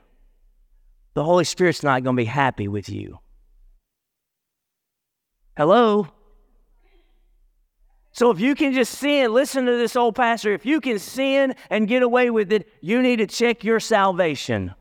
the 1.13 1.23
Holy 1.23 1.45
Spirit's 1.45 1.81
not 1.81 2.03
going 2.03 2.17
to 2.17 2.21
be 2.21 2.25
happy 2.25 2.67
with 2.67 2.89
you. 2.89 3.19
Hello? 5.55 6.07
So 8.11 8.29
if 8.29 8.39
you 8.39 8.53
can 8.55 8.73
just 8.73 8.93
sin, 8.93 9.33
listen 9.33 9.65
to 9.65 9.71
this 9.75 9.95
old 9.95 10.15
pastor, 10.15 10.53
if 10.53 10.65
you 10.65 10.79
can 10.79 10.99
sin 10.99 11.55
and 11.69 11.87
get 11.87 12.03
away 12.03 12.29
with 12.29 12.51
it, 12.51 12.67
you 12.81 13.01
need 13.01 13.17
to 13.17 13.27
check 13.27 13.63
your 13.63 13.79
salvation. 13.79 14.73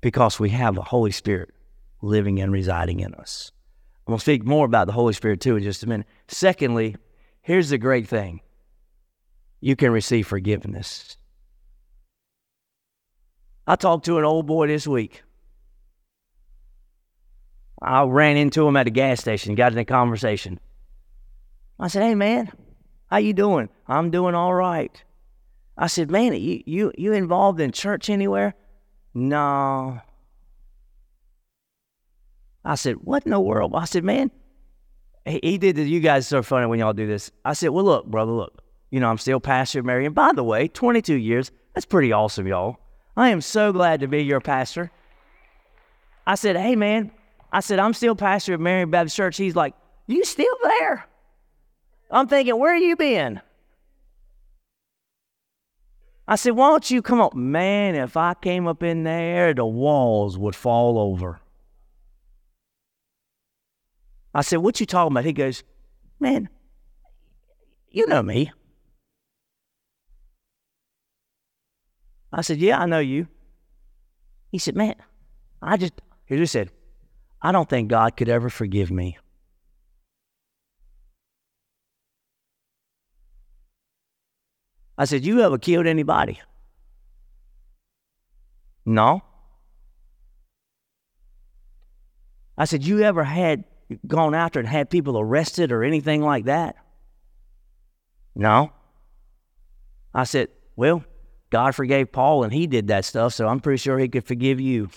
Because 0.00 0.40
we 0.40 0.48
have 0.50 0.74
the 0.74 0.82
Holy 0.82 1.10
Spirit 1.10 1.50
living 2.00 2.40
and 2.40 2.50
residing 2.50 3.00
in 3.00 3.14
us. 3.14 3.52
I'm 4.06 4.12
going 4.12 4.18
to 4.18 4.22
speak 4.22 4.44
more 4.44 4.64
about 4.64 4.86
the 4.86 4.94
Holy 4.94 5.12
Spirit 5.12 5.42
too 5.42 5.56
in 5.56 5.62
just 5.62 5.82
a 5.82 5.86
minute. 5.86 6.06
Secondly, 6.28 6.96
here's 7.42 7.68
the 7.68 7.76
great 7.76 8.08
thing 8.08 8.40
you 9.60 9.76
can 9.76 9.92
receive 9.92 10.26
forgiveness. 10.26 11.18
I 13.66 13.76
talked 13.76 14.04
to 14.06 14.18
an 14.18 14.24
old 14.24 14.46
boy 14.46 14.66
this 14.66 14.86
week. 14.86 15.22
I 17.82 18.02
ran 18.02 18.36
into 18.36 18.66
him 18.66 18.76
at 18.76 18.86
a 18.86 18.90
gas 18.90 19.20
station, 19.20 19.54
got 19.54 19.72
in 19.72 19.78
a 19.78 19.84
conversation. 19.84 20.60
I 21.78 21.88
said, 21.88 22.02
"Hey, 22.02 22.14
man, 22.14 22.52
how 23.06 23.16
you 23.18 23.32
doing? 23.32 23.70
I'm 23.86 24.10
doing 24.10 24.34
all 24.34 24.54
right." 24.54 25.02
I 25.78 25.86
said, 25.86 26.10
"Man, 26.10 26.34
you 26.34 26.62
you 26.66 26.92
you 26.98 27.12
involved 27.12 27.60
in 27.60 27.72
church 27.72 28.10
anywhere?" 28.10 28.54
No. 29.14 30.00
I 32.64 32.74
said, 32.74 32.96
"What 32.96 33.24
in 33.24 33.30
the 33.30 33.40
world?" 33.40 33.72
I 33.74 33.86
said, 33.86 34.04
"Man, 34.04 34.30
he, 35.24 35.40
he 35.42 35.58
did 35.58 35.76
this. 35.76 35.88
You 35.88 36.00
guys 36.00 36.30
are 36.34 36.42
funny 36.42 36.66
when 36.66 36.80
y'all 36.80 36.92
do 36.92 37.06
this." 37.06 37.30
I 37.46 37.54
said, 37.54 37.70
"Well, 37.70 37.84
look, 37.84 38.06
brother, 38.06 38.32
look. 38.32 38.62
You 38.90 39.00
know, 39.00 39.08
I'm 39.08 39.18
still 39.18 39.40
pastor 39.40 39.78
of 39.78 39.86
Marion. 39.86 40.12
By 40.12 40.32
the 40.32 40.44
way, 40.44 40.68
22 40.68 41.14
years. 41.14 41.50
That's 41.74 41.86
pretty 41.86 42.12
awesome, 42.12 42.46
y'all. 42.46 42.76
I 43.16 43.30
am 43.30 43.40
so 43.40 43.72
glad 43.72 44.00
to 44.00 44.08
be 44.08 44.22
your 44.22 44.40
pastor." 44.40 44.90
I 46.26 46.34
said, 46.34 46.56
"Hey, 46.56 46.76
man, 46.76 47.10
I 47.52 47.60
said, 47.60 47.78
I'm 47.78 47.94
still 47.94 48.14
pastor 48.14 48.54
of 48.54 48.60
Mary 48.60 48.84
Baptist 48.84 49.16
Church. 49.16 49.36
He's 49.36 49.56
like, 49.56 49.74
You 50.06 50.24
still 50.24 50.56
there? 50.62 51.06
I'm 52.10 52.28
thinking, 52.28 52.58
Where 52.58 52.76
you 52.76 52.96
been? 52.96 53.40
I 56.28 56.36
said, 56.36 56.52
Why 56.52 56.70
don't 56.70 56.90
you 56.90 57.02
come 57.02 57.20
up? 57.20 57.34
Man, 57.34 57.96
if 57.96 58.16
I 58.16 58.34
came 58.34 58.68
up 58.68 58.82
in 58.82 59.02
there, 59.02 59.52
the 59.52 59.66
walls 59.66 60.38
would 60.38 60.54
fall 60.54 60.98
over. 60.98 61.40
I 64.32 64.42
said, 64.42 64.58
What 64.58 64.78
you 64.78 64.86
talking 64.86 65.12
about? 65.12 65.24
He 65.24 65.32
goes, 65.32 65.64
Man, 66.20 66.48
you 67.90 68.06
know 68.06 68.22
me. 68.22 68.52
I 72.32 72.42
said, 72.42 72.58
Yeah, 72.58 72.78
I 72.78 72.86
know 72.86 73.00
you. 73.00 73.26
He 74.50 74.58
said, 74.58 74.76
Man, 74.76 74.94
I 75.62 75.76
just, 75.76 75.94
he 76.26 76.36
just 76.36 76.52
said, 76.52 76.70
I 77.42 77.52
don't 77.52 77.68
think 77.68 77.88
God 77.88 78.16
could 78.16 78.28
ever 78.28 78.50
forgive 78.50 78.90
me. 78.90 79.18
I 84.98 85.06
said, 85.06 85.24
You 85.24 85.40
ever 85.40 85.58
killed 85.58 85.86
anybody? 85.86 86.40
No. 88.84 89.22
I 92.58 92.66
said, 92.66 92.84
You 92.84 93.00
ever 93.00 93.24
had 93.24 93.64
gone 94.06 94.34
after 94.34 94.60
and 94.60 94.68
had 94.68 94.90
people 94.90 95.18
arrested 95.18 95.72
or 95.72 95.82
anything 95.82 96.22
like 96.22 96.44
that? 96.44 96.76
No. 98.34 98.72
I 100.14 100.24
said, 100.24 100.48
Well, 100.76 101.04
God 101.50 101.74
forgave 101.74 102.12
Paul 102.12 102.44
and 102.44 102.52
he 102.52 102.66
did 102.66 102.86
that 102.88 103.04
stuff, 103.04 103.34
so 103.34 103.48
I'm 103.48 103.60
pretty 103.60 103.78
sure 103.78 103.98
he 103.98 104.08
could 104.08 104.24
forgive 104.24 104.60
you. 104.60 104.88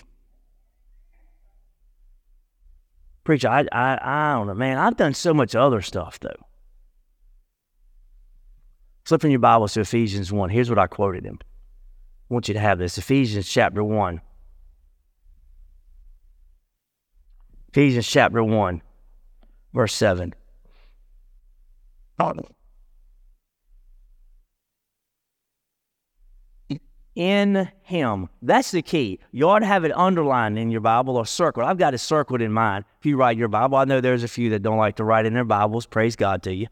Preacher, 3.24 3.48
I, 3.50 3.66
I, 3.72 4.00
I 4.02 4.34
don't 4.34 4.48
know, 4.48 4.54
man. 4.54 4.78
I've 4.78 4.98
done 4.98 5.14
so 5.14 5.34
much 5.34 5.56
other 5.56 5.82
stuff, 5.82 6.20
though. 6.20 6.46
Flip 9.06 9.24
in 9.26 9.32
your 9.32 9.40
Bibles 9.40 9.74
to 9.74 9.82
Ephesians 9.82 10.32
1. 10.32 10.50
Here's 10.50 10.70
what 10.70 10.80
I 10.80 10.88
quoted 10.88 11.26
him. 11.26 11.40
I 11.42 12.34
want 12.34 12.48
you 12.48 12.54
to 12.54 12.60
have 12.60 12.80
this 12.80 12.98
Ephesians 12.98 13.48
chapter 13.48 13.84
1. 13.84 14.22
Ephesians 17.70 18.08
chapter 18.08 18.44
1, 18.44 18.82
verse 19.74 19.94
7 19.96 20.34
in 27.16 27.70
him. 27.82 28.30
That's 28.42 28.72
the 28.72 28.82
key. 28.82 29.20
You 29.32 29.50
ought 29.50 29.60
to 29.60 29.66
have 29.66 29.86
it 29.86 29.96
underlined 29.96 30.58
in 30.58 30.72
your 30.72 30.82
Bible 30.82 31.18
or 31.18 31.26
circled. 31.26 31.66
I've 31.66 31.78
got 31.78 31.94
it 31.94 32.00
circled 32.00 32.42
in 32.42 32.52
mine. 32.52 32.86
If 33.00 33.06
you 33.06 33.18
write 33.18 33.38
your 33.38 33.48
Bible, 33.48 33.78
I 33.78 33.86
know 33.86 34.02
there's 34.02 34.24
a 34.24 34.28
few 34.28 34.50
that 34.52 34.64
don't 34.64 34.78
like 34.78 34.96
to 34.96 35.04
write 35.04 35.26
in 35.26 35.34
their 35.34 35.44
Bibles. 35.44 35.86
Praise 35.86 36.16
God 36.16 36.44
to 36.44 36.54
you. 36.54 36.68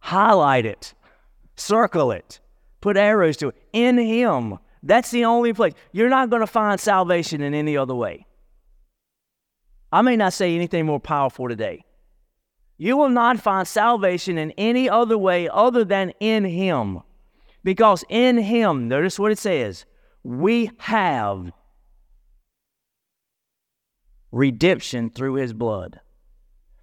Highlight 0.00 0.66
it, 0.66 0.94
circle 1.54 2.10
it, 2.10 2.40
put 2.80 2.96
arrows 2.96 3.36
to 3.38 3.48
it. 3.48 3.56
In 3.72 3.96
him. 3.98 4.58
That's 4.82 5.12
the 5.12 5.24
only 5.26 5.52
place. 5.52 5.74
You're 5.92 6.08
not 6.08 6.28
going 6.28 6.40
to 6.40 6.46
find 6.46 6.80
salvation 6.80 7.40
in 7.40 7.54
any 7.54 7.76
other 7.76 7.94
way. 7.94 8.26
I 9.92 10.02
may 10.02 10.16
not 10.16 10.32
say 10.32 10.56
anything 10.56 10.86
more 10.86 10.98
powerful 10.98 11.48
today. 11.48 11.84
You 12.78 12.96
will 12.96 13.10
not 13.10 13.38
find 13.38 13.68
salvation 13.68 14.38
in 14.38 14.50
any 14.52 14.90
other 14.90 15.16
way 15.16 15.48
other 15.48 15.84
than 15.84 16.12
in 16.18 16.44
him. 16.44 17.02
Because 17.64 18.04
in 18.08 18.38
him, 18.38 18.88
notice 18.88 19.18
what 19.18 19.32
it 19.32 19.38
says, 19.38 19.84
we 20.24 20.70
have 20.78 21.52
redemption 24.30 25.10
through 25.10 25.34
his 25.34 25.52
blood. 25.52 26.00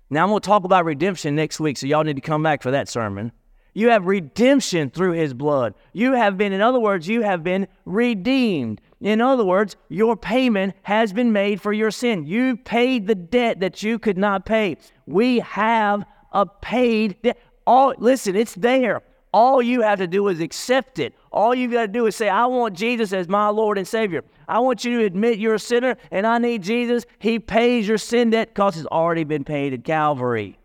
Now, 0.10 0.24
I'm 0.24 0.30
going 0.30 0.42
to 0.42 0.48
talk 0.48 0.64
about 0.64 0.86
redemption 0.86 1.36
next 1.36 1.60
week, 1.60 1.78
so 1.78 1.86
y'all 1.86 2.04
need 2.04 2.16
to 2.16 2.22
come 2.22 2.42
back 2.42 2.64
for 2.64 2.72
that 2.72 2.90
sermon. 2.90 3.32
You 3.74 3.90
have 3.90 4.08
redemption 4.08 4.90
through 4.90 5.12
his 5.14 5.34
blood. 5.34 5.76
You 5.94 6.14
have 6.14 6.38
been, 6.38 6.54
in 6.54 6.62
other 6.62 6.80
words, 6.80 7.08
you 7.08 7.22
have 7.22 7.44
been 7.44 7.68
redeemed. 7.86 8.82
In 9.00 9.22
other 9.22 9.46
words, 9.46 9.76
your 9.90 10.18
payment 10.18 10.74
has 10.82 11.14
been 11.14 11.32
made 11.32 11.62
for 11.62 11.72
your 11.72 11.92
sin. 11.92 12.26
You 12.26 12.58
paid 12.58 13.06
the 13.06 13.16
debt 13.16 13.60
that 13.60 13.84
you 13.84 14.00
could 14.00 14.18
not 14.18 14.46
pay. 14.46 14.78
We 15.06 15.40
have 15.40 16.04
a 16.32 16.46
paid 16.46 17.22
debt. 17.22 17.38
All 17.68 17.94
listen, 18.00 18.36
it's 18.36 18.56
there. 18.56 19.04
All 19.32 19.62
you 19.62 19.82
have 19.82 20.00
to 20.00 20.08
do 20.08 20.28
is 20.28 20.40
accept 20.40 20.98
it. 20.98 21.14
All 21.32 21.54
you 21.54 21.70
got 21.70 21.82
to 21.82 21.88
do 21.88 22.08
is 22.08 22.16
say, 22.16 22.30
I 22.30 22.48
want 22.48 22.76
Jesus 22.76 23.14
as 23.14 23.28
my 23.28 23.50
Lord 23.50 23.78
and 23.78 23.88
Savior. 23.88 24.24
I 24.48 24.60
want 24.60 24.84
you 24.84 25.00
to 25.00 25.06
admit 25.06 25.38
you're 25.38 25.54
a 25.54 25.60
sinner 25.60 25.98
and 26.10 26.26
I 26.26 26.40
need 26.40 26.64
Jesus. 26.64 27.06
He 27.20 27.38
pays 27.38 27.88
your 27.88 28.00
sin 28.00 28.32
debt 28.32 28.50
because 28.50 28.78
it's 28.78 28.88
already 28.88 29.24
been 29.24 29.44
paid 29.44 29.74
at 29.74 29.84
Calvary. 29.84 30.58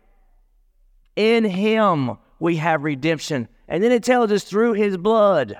In 1.15 1.43
Him 1.43 2.17
we 2.39 2.55
have 2.55 2.83
redemption. 2.83 3.47
And 3.67 3.83
then 3.83 3.91
it 3.91 4.03
tells 4.03 4.31
us 4.31 4.43
through 4.43 4.73
His 4.73 4.97
blood. 4.97 5.59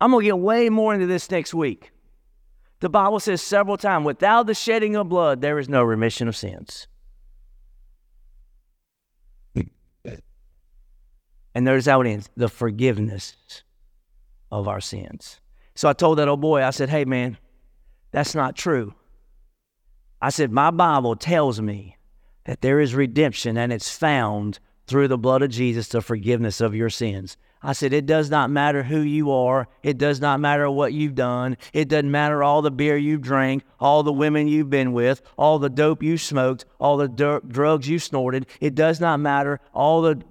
I'm 0.00 0.10
going 0.10 0.24
to 0.24 0.28
get 0.28 0.38
way 0.38 0.68
more 0.68 0.92
into 0.92 1.06
this 1.06 1.30
next 1.30 1.54
week. 1.54 1.92
The 2.80 2.88
Bible 2.90 3.20
says 3.20 3.40
several 3.40 3.76
times, 3.76 4.04
without 4.04 4.46
the 4.46 4.54
shedding 4.54 4.96
of 4.96 5.08
blood, 5.08 5.40
there 5.40 5.58
is 5.58 5.68
no 5.68 5.82
remission 5.82 6.28
of 6.28 6.36
sins. 6.36 6.88
And 11.54 11.66
there's 11.66 11.86
out 11.86 12.06
in 12.06 12.22
the 12.36 12.48
forgiveness 12.48 13.36
of 14.50 14.66
our 14.66 14.80
sins. 14.80 15.40
So 15.74 15.88
I 15.88 15.92
told 15.92 16.18
that 16.18 16.28
old 16.28 16.40
boy, 16.40 16.62
I 16.62 16.70
said, 16.70 16.88
hey, 16.88 17.04
man, 17.04 17.38
that's 18.10 18.34
not 18.34 18.56
true. 18.56 18.94
I 20.20 20.30
said, 20.30 20.50
my 20.50 20.70
Bible 20.70 21.16
tells 21.16 21.60
me 21.60 21.96
that 22.44 22.60
there 22.60 22.80
is 22.80 22.94
redemption 22.94 23.56
and 23.56 23.72
it's 23.72 23.90
found 23.90 24.58
through 24.86 25.08
the 25.08 25.18
blood 25.18 25.42
of 25.42 25.50
Jesus, 25.50 25.88
the 25.88 26.00
forgiveness 26.00 26.60
of 26.60 26.74
your 26.74 26.90
sins. 26.90 27.36
I 27.62 27.72
said, 27.72 27.94
it 27.94 28.04
does 28.04 28.28
not 28.30 28.50
matter 28.50 28.82
who 28.82 29.00
you 29.00 29.32
are. 29.32 29.68
It 29.82 29.96
does 29.96 30.20
not 30.20 30.38
matter 30.38 30.70
what 30.70 30.92
you've 30.92 31.14
done. 31.14 31.56
It 31.72 31.88
doesn't 31.88 32.10
matter 32.10 32.42
all 32.42 32.60
the 32.60 32.70
beer 32.70 32.96
you've 32.96 33.22
drank, 33.22 33.64
all 33.80 34.02
the 34.02 34.12
women 34.12 34.48
you've 34.48 34.68
been 34.68 34.92
with, 34.92 35.22
all 35.38 35.58
the 35.58 35.70
dope 35.70 36.02
you 36.02 36.18
smoked, 36.18 36.66
all 36.78 36.98
the 36.98 37.08
drugs 37.48 37.88
you 37.88 37.98
snorted. 37.98 38.46
It 38.60 38.74
does 38.74 39.00
not 39.00 39.18
matter 39.18 39.60
all 39.72 40.02
the 40.02 40.22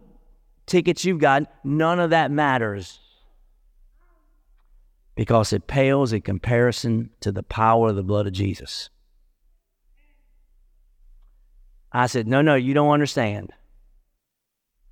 tickets 0.65 1.05
you've 1.05 1.19
got, 1.19 1.43
none 1.63 1.99
of 1.99 2.11
that 2.11 2.31
matters. 2.31 2.99
because 5.15 5.53
it 5.53 5.67
pales 5.67 6.11
in 6.13 6.21
comparison 6.21 7.09
to 7.19 7.31
the 7.31 7.43
power 7.43 7.89
of 7.89 7.95
the 7.95 8.03
blood 8.03 8.27
of 8.27 8.33
Jesus. 8.33 8.89
I 11.91 12.07
said, 12.07 12.27
No, 12.27 12.41
no, 12.41 12.55
you 12.55 12.73
don't 12.73 12.89
understand. 12.89 13.51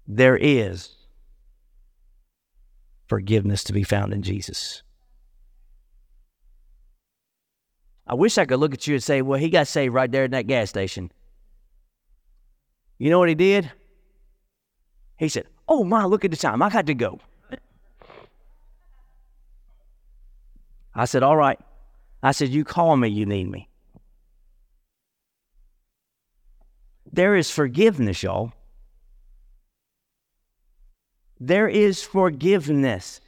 There 0.08 0.38
is 0.38 0.96
forgiveness 3.08 3.64
to 3.66 3.74
be 3.74 3.84
found 3.84 4.14
in 4.14 4.22
Jesus. 4.22 4.84
I 8.06 8.14
wish 8.14 8.38
I 8.38 8.46
could 8.46 8.60
look 8.60 8.74
at 8.74 8.88
you 8.88 8.96
and 8.96 9.04
say, 9.04 9.22
Well, 9.22 9.40
he 9.40 9.50
got 9.50 9.68
saved 9.68 9.94
right 9.94 10.12
there 10.12 10.26
in 10.26 10.32
that 10.32 10.48
gas 10.48 10.70
station. 10.70 11.12
You 13.00 13.10
know 13.10 13.18
what 13.18 13.30
he 13.30 13.36
did? 13.36 13.72
He 15.18 15.30
said, 15.30 15.48
Oh 15.74 15.86
my, 15.86 16.04
look 16.04 16.26
at 16.26 16.32
the 16.32 16.38
time. 16.38 16.62
I 16.62 16.70
got 16.70 16.86
to 16.88 16.94
go. 16.94 17.18
I 20.94 21.06
said, 21.06 21.24
All 21.24 21.38
right. 21.38 21.58
I 22.22 22.34
said, 22.34 22.50
You 22.50 22.66
call 22.66 22.98
me, 22.98 23.08
you 23.08 23.26
need 23.26 23.50
me. 23.50 23.70
There 27.14 27.38
is 27.38 27.50
forgiveness, 27.50 28.22
y'all. 28.22 28.52
There 31.40 31.70
is 31.70 32.04
forgiveness 32.04 33.22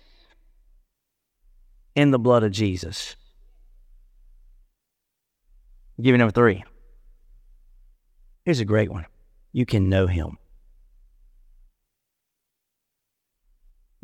in 1.95 2.11
the 2.11 2.19
blood 2.19 2.43
of 2.43 2.51
Jesus. 2.51 3.15
Give 6.01 6.11
me 6.11 6.17
number 6.17 6.33
three. 6.33 6.65
Here's 8.43 8.59
a 8.59 8.65
great 8.65 8.91
one. 8.91 9.05
You 9.53 9.65
can 9.65 9.87
know 9.87 10.07
him. 10.07 10.37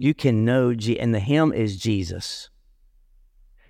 You 0.01 0.13
can 0.13 0.45
know, 0.45 0.73
G- 0.73 0.97
and 0.97 1.13
the 1.13 1.19
him 1.19 1.51
is 1.51 1.75
Jesus. 1.75 2.49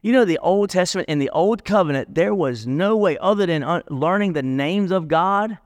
You 0.03 0.13
know, 0.13 0.25
the 0.25 0.37
Old 0.37 0.69
Testament, 0.69 1.09
in 1.09 1.17
the 1.17 1.31
Old 1.31 1.65
Covenant, 1.65 2.13
there 2.13 2.35
was 2.35 2.67
no 2.67 2.95
way 2.95 3.17
other 3.17 3.47
than 3.47 3.63
un- 3.63 3.81
learning 3.89 4.33
the 4.33 4.43
names 4.43 4.91
of 4.91 5.07
God. 5.07 5.57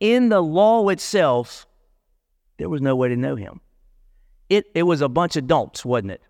In 0.00 0.30
the 0.30 0.40
law 0.40 0.88
itself, 0.88 1.66
there 2.56 2.70
was 2.70 2.80
no 2.80 2.96
way 2.96 3.10
to 3.10 3.16
know 3.16 3.36
him. 3.36 3.60
It, 4.48 4.64
it 4.74 4.84
was 4.84 5.02
a 5.02 5.08
bunch 5.10 5.36
of 5.36 5.46
don'ts, 5.46 5.84
wasn't 5.84 6.12
it? 6.12 6.22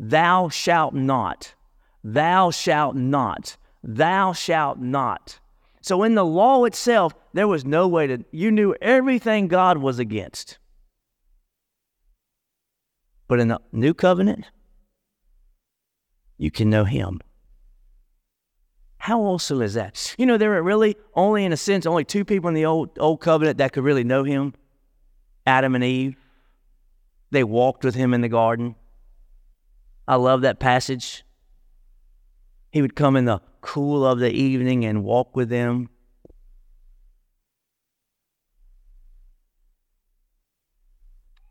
Thou 0.00 0.48
shalt 0.48 0.94
not. 0.94 1.54
Thou 2.02 2.50
shalt 2.50 2.96
not. 2.96 3.58
Thou 3.84 4.32
shalt 4.32 4.78
not. 4.78 5.38
So 5.82 6.02
in 6.02 6.14
the 6.14 6.24
law 6.24 6.64
itself, 6.64 7.14
there 7.34 7.46
was 7.46 7.66
no 7.66 7.86
way 7.88 8.06
to, 8.06 8.24
you 8.30 8.50
knew 8.50 8.74
everything 8.80 9.48
God 9.48 9.76
was 9.76 9.98
against. 9.98 10.56
But 13.28 13.40
in 13.40 13.48
the 13.48 13.60
new 13.72 13.94
covenant, 13.94 14.46
you 16.38 16.50
can 16.50 16.70
know 16.70 16.84
him. 16.84 17.20
How 18.98 19.20
awesome 19.20 19.62
is 19.62 19.74
that? 19.74 20.14
You 20.18 20.26
know, 20.26 20.36
there 20.36 20.54
are 20.56 20.62
really 20.62 20.96
only, 21.14 21.44
in 21.44 21.52
a 21.52 21.56
sense, 21.56 21.86
only 21.86 22.04
two 22.04 22.24
people 22.24 22.48
in 22.48 22.54
the 22.54 22.64
old 22.64 22.98
old 22.98 23.20
covenant 23.20 23.58
that 23.58 23.72
could 23.72 23.84
really 23.84 24.04
know 24.04 24.24
him 24.24 24.54
Adam 25.46 25.74
and 25.74 25.84
Eve. 25.84 26.16
They 27.30 27.44
walked 27.44 27.84
with 27.84 27.94
him 27.94 28.14
in 28.14 28.20
the 28.20 28.28
garden. 28.28 28.74
I 30.08 30.16
love 30.16 30.42
that 30.42 30.58
passage. 30.58 31.24
He 32.70 32.82
would 32.82 32.96
come 32.96 33.16
in 33.16 33.24
the 33.24 33.40
cool 33.60 34.06
of 34.06 34.18
the 34.18 34.30
evening 34.30 34.84
and 34.84 35.04
walk 35.04 35.34
with 35.34 35.48
them. 35.48 35.88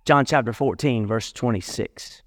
John 0.06 0.24
chapter 0.24 0.54
14, 0.54 1.08
verse 1.08 1.32
26. 1.32 2.22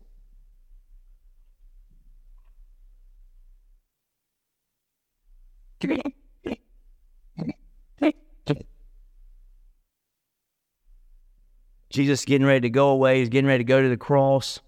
Jesus 11.91 12.25
getting 12.25 12.47
ready 12.47 12.61
to 12.62 12.71
go 12.71 12.88
away. 12.91 13.21
He's 13.21 13.29
getting 13.29 13.47
ready 13.47 13.62
to 13.62 13.69
go 13.69 13.81
to 13.81 13.88
the 13.88 13.97
cross. 13.97 14.61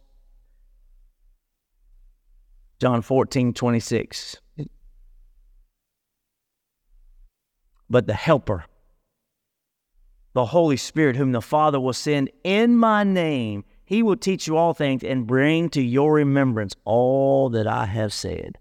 John 2.80 3.02
14, 3.02 3.52
26. 3.52 4.36
But 7.90 8.06
the 8.06 8.14
Helper, 8.14 8.64
the 10.40 10.46
Holy 10.46 10.78
Spirit, 10.78 11.16
whom 11.16 11.32
the 11.32 11.42
Father 11.42 11.78
will 11.78 11.92
send 11.92 12.30
in 12.44 12.74
my 12.74 13.04
name, 13.04 13.62
he 13.84 14.02
will 14.02 14.16
teach 14.16 14.46
you 14.46 14.56
all 14.56 14.72
things 14.72 15.04
and 15.04 15.26
bring 15.26 15.68
to 15.68 15.82
your 15.82 16.14
remembrance 16.14 16.74
all 16.86 17.50
that 17.50 17.66
I 17.66 17.84
have 17.84 18.10
said. 18.10 18.56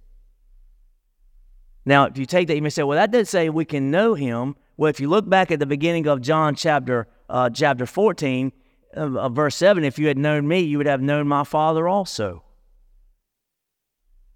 Now, 1.85 2.03
if 2.03 2.17
you 2.17 2.25
take 2.25 2.49
that, 2.49 2.55
you 2.57 2.61
may 2.61 2.69
say, 2.69 2.83
well, 2.83 2.97
that 2.97 3.11
doesn't 3.11 3.27
say 3.27 3.47
we 3.47 3.63
can 3.63 3.91
know 3.91 4.13
him. 4.13 4.57
Well, 4.75 4.89
if 4.89 4.99
you 4.99 5.07
look 5.07 5.29
back 5.29 5.51
at 5.51 5.61
the 5.61 5.65
beginning 5.65 6.05
of 6.05 6.19
John 6.19 6.53
chapter, 6.53 7.07
uh, 7.29 7.49
chapter 7.49 7.85
14, 7.85 8.51
uh, 8.95 9.29
verse 9.29 9.55
7, 9.55 9.85
if 9.85 9.97
you 9.97 10.07
had 10.07 10.17
known 10.17 10.49
me, 10.49 10.59
you 10.59 10.79
would 10.79 10.85
have 10.85 11.01
known 11.01 11.29
my 11.29 11.45
Father 11.45 11.87
also. 11.87 12.43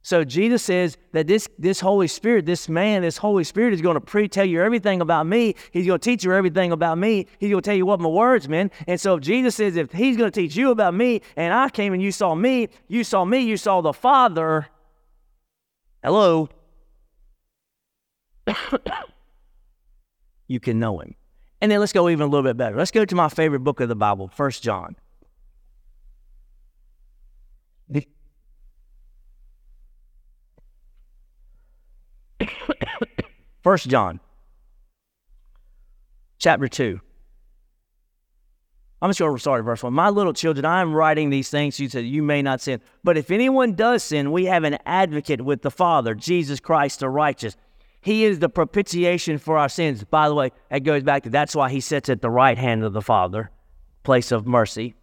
So 0.05 0.25
Jesus 0.25 0.61
says 0.61 0.97
that 1.13 1.27
this, 1.27 1.47
this 1.57 1.79
Holy 1.79 2.09
Spirit, 2.09 2.45
this 2.45 2.67
man, 2.67 3.03
this 3.03 3.15
Holy 3.15 3.45
Spirit 3.45 3.73
is 3.73 3.81
going 3.81 3.93
to 3.93 4.01
pre-tell 4.01 4.43
you 4.43 4.61
everything 4.61 4.99
about 4.99 5.25
me. 5.25 5.55
He's 5.71 5.87
going 5.87 5.97
to 5.97 6.03
teach 6.03 6.25
you 6.25 6.33
everything 6.33 6.73
about 6.73 6.97
me. 6.97 7.25
He's 7.39 7.49
going 7.49 7.61
to 7.61 7.65
tell 7.65 7.75
you 7.75 7.85
what 7.85 8.01
my 8.01 8.09
words 8.09 8.49
mean. 8.49 8.69
And 8.85 8.99
so 8.99 9.17
Jesus 9.17 9.55
says, 9.55 9.77
if 9.77 9.93
he's 9.93 10.17
going 10.17 10.29
to 10.29 10.41
teach 10.41 10.57
you 10.57 10.71
about 10.71 10.93
me, 10.93 11.21
and 11.37 11.53
I 11.53 11.69
came 11.69 11.93
and 11.93 12.01
you 12.01 12.11
saw 12.11 12.35
me, 12.35 12.67
you 12.89 13.05
saw 13.05 13.23
me, 13.23 13.39
you 13.39 13.55
saw 13.55 13.79
the 13.79 13.93
Father. 13.93 14.67
Hello. 16.03 16.49
you 20.49 20.59
can 20.59 20.79
know 20.79 20.99
him. 20.99 21.15
And 21.61 21.71
then 21.71 21.79
let's 21.79 21.93
go 21.93 22.09
even 22.09 22.23
a 22.23 22.27
little 22.27 22.43
bit 22.43 22.57
better. 22.57 22.75
Let's 22.75 22.91
go 22.91 23.05
to 23.05 23.15
my 23.15 23.29
favorite 23.29 23.61
book 23.61 23.79
of 23.79 23.87
the 23.87 23.95
Bible, 23.95 24.27
First 24.27 24.63
John. 24.63 24.97
First 33.63 33.89
John, 33.89 34.19
chapter 36.37 36.67
2. 36.67 36.99
I'm 39.01 39.09
just 39.09 39.19
going 39.19 39.35
to 39.35 39.39
start 39.39 39.65
verse 39.65 39.83
1. 39.83 39.91
My 39.91 40.09
little 40.09 40.31
children, 40.31 40.63
I 40.65 40.79
am 40.79 40.93
writing 40.93 41.29
these 41.29 41.49
things 41.49 41.75
to 41.75 41.89
so 41.89 41.97
that 41.97 42.05
you 42.05 42.23
may 42.23 42.41
not 42.41 42.61
sin. 42.61 42.79
But 43.03 43.17
if 43.17 43.31
anyone 43.31 43.73
does 43.73 44.01
sin, 44.01 44.31
we 44.31 44.45
have 44.45 44.63
an 44.63 44.77
advocate 44.85 45.41
with 45.41 45.61
the 45.61 45.71
Father, 45.71 46.15
Jesus 46.15 46.61
Christ 46.61 47.01
the 47.01 47.09
righteous. 47.09 47.57
He 47.99 48.23
is 48.23 48.39
the 48.39 48.47
propitiation 48.47 49.39
for 49.39 49.57
our 49.57 49.67
sins. 49.67 50.05
By 50.05 50.29
the 50.29 50.35
way, 50.35 50.51
that 50.69 50.83
goes 50.83 51.03
back 51.03 51.23
to 51.23 51.29
that's 51.29 51.53
why 51.53 51.69
he 51.69 51.81
sits 51.81 52.07
at 52.07 52.21
the 52.21 52.29
right 52.29 52.57
hand 52.57 52.85
of 52.85 52.93
the 52.93 53.01
Father, 53.01 53.51
place 54.03 54.31
of 54.31 54.47
mercy. 54.47 54.95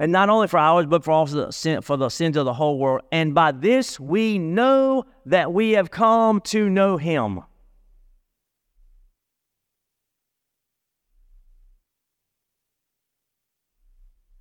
And 0.00 0.12
not 0.12 0.30
only 0.30 0.48
for 0.48 0.58
ours, 0.58 0.86
but 0.86 1.04
for 1.04 1.10
also 1.10 1.44
the 1.44 1.52
sin, 1.52 1.82
for 1.82 1.98
the 1.98 2.08
sins 2.08 2.38
of 2.38 2.46
the 2.46 2.54
whole 2.54 2.78
world. 2.78 3.02
And 3.12 3.34
by 3.34 3.52
this 3.52 4.00
we 4.00 4.38
know 4.38 5.04
that 5.26 5.52
we 5.52 5.72
have 5.72 5.90
come 5.90 6.40
to 6.40 6.70
know 6.70 6.96
him. 6.96 7.42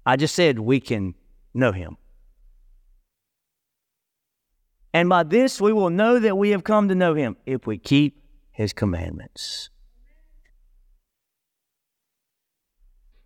I 0.05 0.15
just 0.15 0.33
said 0.33 0.59
we 0.59 0.79
can 0.79 1.13
know 1.53 1.73
him. 1.73 1.97
And 4.93 5.09
by 5.09 5.23
this 5.23 5.59
we 5.59 5.73
will 5.73 5.89
know 5.89 6.19
that 6.19 6.37
we 6.37 6.51
have 6.51 6.63
come 6.63 6.87
to 6.87 6.95
know 6.95 7.15
him 7.15 7.35
if 7.45 7.67
we 7.67 7.77
keep 7.77 8.23
his 8.49 8.71
commandments. 8.71 9.69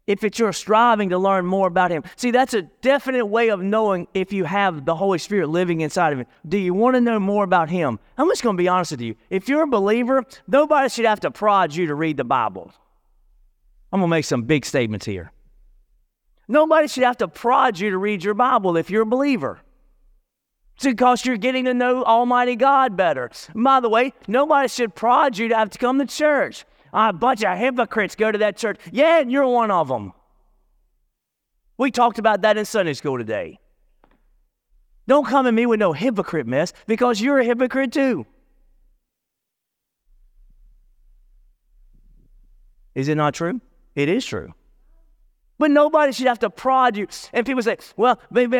If 0.05 0.23
it's 0.23 0.37
your 0.37 0.51
striving 0.51 1.09
to 1.09 1.17
learn 1.17 1.45
more 1.45 1.67
about 1.67 1.89
him. 1.89 2.03
See, 2.17 2.31
that's 2.31 2.53
a 2.53 2.63
definite 2.63 3.25
way 3.25 3.49
of 3.49 3.61
knowing 3.61 4.07
if 4.13 4.33
you 4.33 4.43
have 4.43 4.83
the 4.83 4.95
Holy 4.95 5.17
Spirit 5.17 5.47
living 5.47 5.79
inside 5.79 6.11
of 6.11 6.19
you. 6.19 6.25
Do 6.47 6.57
you 6.57 6.73
want 6.73 6.95
to 6.95 7.01
know 7.01 7.19
more 7.19 7.45
about 7.45 7.69
him? 7.69 7.99
I'm 8.17 8.27
just 8.27 8.43
going 8.43 8.57
to 8.57 8.61
be 8.61 8.67
honest 8.67 8.91
with 8.91 9.01
you. 9.01 9.15
If 9.29 9.47
you're 9.47 9.63
a 9.63 9.67
believer, 9.67 10.25
nobody 10.45 10.89
should 10.89 11.05
have 11.05 11.21
to 11.21 11.31
prod 11.31 11.73
you 11.73 11.87
to 11.87 11.95
read 11.95 12.17
the 12.17 12.25
Bible. 12.25 12.73
I'm 13.93 14.01
going 14.01 14.09
to 14.09 14.15
make 14.15 14.25
some 14.25 14.43
big 14.43 14.65
statements 14.65 15.05
here. 15.05 15.31
Nobody 16.47 16.87
should 16.89 17.03
have 17.03 17.17
to 17.17 17.27
prod 17.29 17.79
you 17.79 17.91
to 17.91 17.97
read 17.97 18.23
your 18.23 18.33
Bible 18.33 18.75
if 18.75 18.89
you're 18.89 19.03
a 19.03 19.05
believer. 19.05 19.61
It's 20.75 20.85
because 20.85 21.25
you're 21.25 21.37
getting 21.37 21.65
to 21.65 21.73
know 21.73 22.03
Almighty 22.03 22.55
God 22.55 22.97
better. 22.97 23.29
By 23.55 23.79
the 23.79 23.89
way, 23.89 24.13
nobody 24.27 24.67
should 24.67 24.95
prod 24.95 25.37
you 25.37 25.47
to 25.47 25.55
have 25.55 25.69
to 25.69 25.79
come 25.79 25.99
to 25.99 26.05
church. 26.05 26.65
A 26.93 27.11
bunch 27.11 27.43
of 27.43 27.57
hypocrites 27.57 28.15
go 28.15 28.31
to 28.31 28.37
that 28.37 28.55
church. 28.55 28.79
Yeah, 28.91 29.19
and 29.19 29.31
you're 29.31 29.47
one 29.47 29.71
of 29.71 29.87
them. 29.87 30.13
We 31.77 31.89
talked 31.89 32.19
about 32.19 32.43
that 32.43 32.55
in 32.55 32.65
Sunday 32.65 32.93
school 32.93 33.17
today. 33.17 33.59
Don't 35.07 35.25
come 35.27 35.47
at 35.47 35.53
me 35.53 35.65
with 35.65 35.79
no 35.79 35.91
hypocrite 35.91 36.47
mess 36.47 36.71
because 36.87 37.19
you're 37.19 37.39
a 37.39 37.43
hypocrite 37.43 37.91
too. 37.91 38.25
Is 42.95 43.07
it 43.07 43.15
not 43.15 43.33
true? 43.33 43.59
It 43.95 44.07
is 44.07 44.23
true. 44.23 44.53
But 45.57 45.71
nobody 45.71 46.11
should 46.11 46.27
have 46.27 46.39
to 46.39 46.49
prod 46.49 46.95
you. 46.95 47.07
And 47.33 47.45
people 47.45 47.63
say, 47.63 47.77
well, 47.97 48.19
maybe 48.29 48.57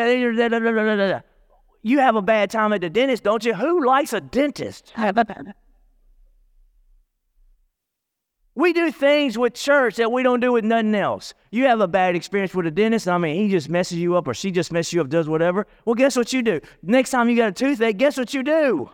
You 1.82 2.00
have 2.00 2.16
a 2.16 2.22
bad 2.22 2.50
time 2.50 2.74
at 2.74 2.82
the 2.82 2.90
dentist, 2.90 3.24
don't 3.24 3.44
you? 3.46 3.54
Who 3.54 3.86
likes 3.86 4.12
a 4.14 4.22
dentist? 4.22 4.92
We 8.56 8.72
do 8.72 8.92
things 8.92 9.38
with 9.38 9.56
church 9.56 9.96
that 9.96 10.12
we 10.12 10.22
don't 10.22 10.40
do 10.40 10.52
with 10.52 10.64
nothing 10.64 10.94
else. 10.94 11.34
You 11.52 11.66
have 11.66 11.82
a 11.82 11.88
bad 11.88 12.16
experience 12.16 12.54
with 12.54 12.68
a 12.68 12.72
dentist. 12.72 13.08
I 13.08 13.18
mean, 13.18 13.36
he 13.36 13.50
just 13.50 13.68
messes 13.68 13.98
you 13.98 14.16
up 14.16 14.28
or 14.28 14.34
she 14.34 14.52
just 14.52 14.72
messes 14.72 14.94
you 14.94 15.02
up, 15.02 15.10
does 15.10 15.28
whatever. 15.28 15.66
Well, 15.86 15.96
guess 15.96 16.16
what 16.16 16.32
you 16.34 16.44
do? 16.44 16.62
Next 16.84 17.10
time 17.10 17.30
you 17.30 17.36
got 17.36 17.50
a 17.50 17.52
toothache, 17.52 17.98
guess 17.98 18.18
what 18.18 18.34
you 18.34 18.44
do? 18.44 18.92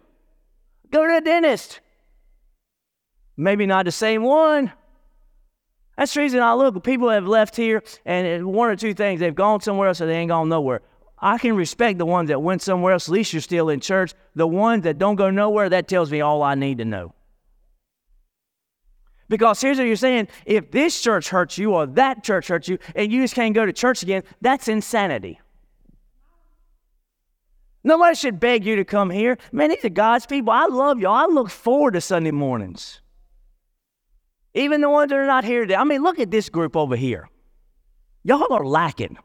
Go 0.91 1.05
to 1.05 1.13
the 1.13 1.21
dentist. 1.21 1.81
Maybe 3.35 3.65
not 3.65 3.85
the 3.85 3.91
same 3.91 4.23
one. 4.23 4.71
That's 5.97 6.13
the 6.13 6.21
reason 6.21 6.41
I 6.41 6.53
look. 6.53 6.81
People 6.83 7.09
have 7.09 7.27
left 7.27 7.57
here, 7.57 7.83
and 8.05 8.45
one 8.45 8.69
or 8.69 8.77
two 8.77 8.93
things 8.93 9.19
they've 9.19 9.35
gone 9.35 9.59
somewhere 9.59 9.89
else, 9.89 9.99
or 9.99 10.05
they 10.05 10.15
ain't 10.15 10.29
gone 10.29 10.47
nowhere. 10.47 10.81
I 11.17 11.37
can 11.37 11.57
respect 11.57 11.99
the 11.99 12.05
ones 12.05 12.29
that 12.29 12.41
went 12.41 12.61
somewhere 12.61 12.93
else. 12.93 13.09
At 13.09 13.13
least 13.13 13.33
you're 13.33 13.41
still 13.41 13.67
in 13.67 13.81
church. 13.81 14.13
The 14.35 14.47
ones 14.47 14.83
that 14.83 14.97
don't 14.97 15.15
go 15.15 15.29
nowhere, 15.29 15.67
that 15.67 15.89
tells 15.89 16.09
me 16.09 16.21
all 16.21 16.41
I 16.41 16.55
need 16.55 16.77
to 16.77 16.85
know. 16.85 17.13
Because 19.29 19.61
here's 19.61 19.77
what 19.77 19.85
you're 19.85 19.95
saying 19.95 20.27
if 20.45 20.71
this 20.71 20.99
church 20.99 21.29
hurts 21.29 21.57
you 21.57 21.73
or 21.73 21.85
that 21.85 22.23
church 22.23 22.47
hurts 22.47 22.67
you 22.67 22.79
and 22.95 23.11
you 23.11 23.21
just 23.21 23.35
can't 23.35 23.55
go 23.55 23.65
to 23.65 23.71
church 23.71 24.03
again, 24.03 24.23
that's 24.41 24.67
insanity. 24.67 25.39
Nobody 27.83 28.15
should 28.15 28.39
beg 28.39 28.65
you 28.65 28.75
to 28.75 28.83
come 28.83 29.09
here. 29.09 29.37
Man, 29.51 29.69
these 29.69 29.85
are 29.85 29.89
God's 29.89 30.25
people. 30.25 30.51
I 30.51 30.65
love 30.65 30.99
y'all. 30.99 31.13
I 31.13 31.25
look 31.25 31.49
forward 31.49 31.93
to 31.93 32.01
Sunday 32.01 32.31
mornings. 32.31 33.01
Even 34.53 34.81
the 34.81 34.89
ones 34.89 35.11
that 35.11 35.17
are 35.17 35.25
not 35.25 35.45
here 35.45 35.61
today. 35.61 35.75
I 35.75 35.83
mean, 35.83 36.03
look 36.03 36.19
at 36.19 36.31
this 36.31 36.49
group 36.49 36.75
over 36.75 36.95
here. 36.95 37.29
Y'all 38.23 38.51
are 38.51 38.65
lacking. 38.65 39.17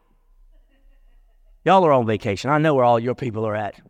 Y'all 1.65 1.83
are 1.83 1.91
on 1.91 2.05
vacation. 2.05 2.49
I 2.49 2.59
know 2.59 2.75
where 2.75 2.85
all 2.85 2.99
your 2.99 3.15
people 3.15 3.45
are 3.45 3.55
at. 3.55 3.81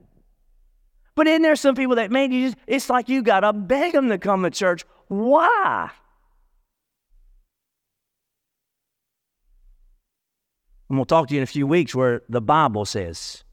But 1.14 1.28
isn't 1.28 1.42
there 1.42 1.56
some 1.56 1.76
people 1.76 1.98
that, 1.98 2.10
man, 2.10 2.32
you 2.32 2.48
just, 2.48 2.58
it's 2.68 2.90
like 2.90 3.08
you 3.08 3.22
got 3.22 3.42
to 3.42 3.54
beg 3.54 3.94
them 3.94 4.10
to 4.10 4.18
come 4.18 4.44
to 4.44 4.50
church. 4.50 4.84
Why? 5.08 5.92
And 10.90 10.98
we'll 10.98 11.06
talk 11.06 11.28
to 11.28 11.34
you 11.34 11.40
in 11.40 11.44
a 11.44 11.48
few 11.48 11.66
weeks 11.66 11.96
where 11.96 12.22
the 12.30 12.42
Bible 12.42 12.86
says, 12.86 13.44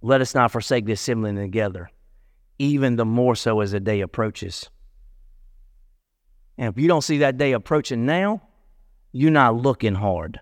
let 0.00 0.20
us 0.20 0.34
not 0.34 0.52
forsake 0.52 0.84
the 0.86 0.92
assembling 0.92 1.36
together, 1.36 1.90
even 2.58 2.96
the 2.96 3.04
more 3.04 3.34
so 3.34 3.60
as 3.60 3.72
the 3.72 3.80
day 3.80 4.00
approaches. 4.00 4.70
And 6.56 6.74
if 6.74 6.80
you 6.80 6.88
don't 6.88 7.02
see 7.02 7.18
that 7.18 7.36
day 7.36 7.52
approaching 7.52 8.04
now, 8.06 8.42
you're 9.12 9.30
not 9.30 9.56
looking 9.56 9.94
hard. 9.94 10.40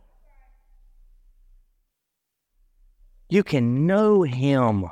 You 3.29 3.43
can 3.43 3.87
know 3.87 4.23
Him. 4.23 4.87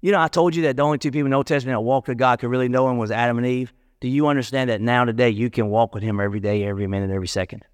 You 0.00 0.12
know, 0.12 0.20
I 0.20 0.28
told 0.28 0.54
you 0.54 0.62
that 0.62 0.76
the 0.76 0.82
only 0.82 0.98
two 0.98 1.10
people 1.10 1.26
in 1.26 1.30
the 1.30 1.36
Old 1.36 1.46
Testament 1.46 1.76
that 1.76 1.80
walked 1.80 2.08
with 2.08 2.18
God 2.18 2.38
could 2.38 2.50
really 2.50 2.68
know 2.68 2.88
Him 2.90 2.98
was 2.98 3.10
Adam 3.10 3.38
and 3.38 3.46
Eve. 3.46 3.72
Do 4.00 4.08
you 4.08 4.26
understand 4.26 4.70
that 4.70 4.80
now 4.80 5.04
today 5.04 5.30
you 5.30 5.50
can 5.50 5.68
walk 5.68 5.94
with 5.94 6.02
Him 6.02 6.20
every 6.20 6.40
day, 6.40 6.64
every 6.64 6.86
minute, 6.86 7.10
every 7.10 7.28
second? 7.28 7.64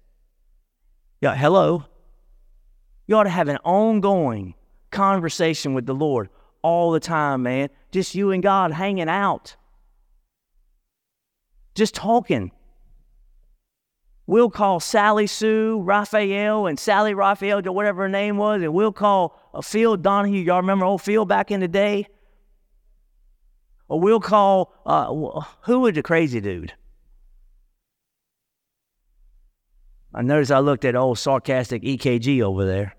Yeah, 1.21 1.35
hello. 1.35 1.85
You 3.05 3.15
ought 3.15 3.23
to 3.23 3.29
have 3.29 3.47
an 3.47 3.59
ongoing 3.63 4.55
conversation 4.89 5.75
with 5.75 5.85
the 5.85 5.93
Lord 5.93 6.29
all 6.63 6.89
the 6.89 6.99
time, 6.99 7.43
man. 7.43 7.69
Just 7.91 8.15
you 8.15 8.31
and 8.31 8.41
God 8.41 8.71
hanging 8.71 9.07
out. 9.07 9.55
Just 11.75 11.93
talking. 11.93 12.51
We'll 14.25 14.49
call 14.49 14.79
Sally 14.79 15.27
Sue 15.27 15.81
Raphael 15.83 16.65
and 16.65 16.79
Sally 16.79 17.13
Raphael, 17.13 17.67
or 17.67 17.71
whatever 17.71 18.01
her 18.01 18.09
name 18.09 18.37
was, 18.37 18.63
and 18.63 18.73
we'll 18.73 18.91
call 18.91 19.39
uh, 19.53 19.61
Phil 19.61 19.97
Donahue. 19.97 20.41
Y'all 20.41 20.57
remember 20.57 20.85
old 20.85 21.03
Phil 21.03 21.25
back 21.25 21.51
in 21.51 21.59
the 21.59 21.67
day? 21.67 22.07
Or 23.89 23.99
we'll 23.99 24.21
call, 24.21 24.73
uh, 24.87 25.41
who 25.61 25.81
was 25.81 25.93
the 25.93 26.01
crazy 26.01 26.41
dude? 26.41 26.73
I 30.13 30.21
noticed 30.21 30.51
I 30.51 30.59
looked 30.59 30.85
at 30.85 30.95
old 30.95 31.17
sarcastic 31.17 31.83
EKG 31.83 32.41
over 32.41 32.65
there. 32.65 32.95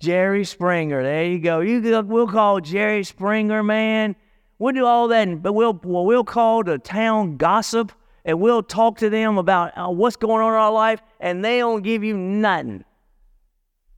Jerry 0.00 0.44
Springer, 0.44 1.02
there 1.02 1.24
you 1.24 1.38
go. 1.38 1.60
You 1.60 2.02
we'll 2.02 2.26
call 2.26 2.60
Jerry 2.60 3.04
Springer, 3.04 3.62
man. 3.62 4.16
We'll 4.58 4.74
do 4.74 4.84
all 4.84 5.08
that, 5.08 5.42
but 5.42 5.54
we'll 5.54 5.80
we'll 5.82 6.24
call 6.24 6.62
the 6.62 6.78
town 6.78 7.36
gossip 7.36 7.92
and 8.24 8.40
we'll 8.40 8.62
talk 8.62 8.98
to 8.98 9.10
them 9.10 9.38
about 9.38 9.76
uh, 9.76 9.90
what's 9.90 10.16
going 10.16 10.42
on 10.42 10.52
in 10.52 10.58
our 10.58 10.72
life, 10.72 11.00
and 11.20 11.44
they 11.44 11.58
don't 11.58 11.82
give 11.82 12.02
you 12.02 12.16
nothing. 12.16 12.84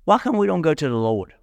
Why 0.05 0.19
come 0.19 0.37
we 0.37 0.47
don't 0.47 0.63
go 0.63 0.75
to 0.75 0.89
the 0.89 0.97
Lord? 0.97 1.35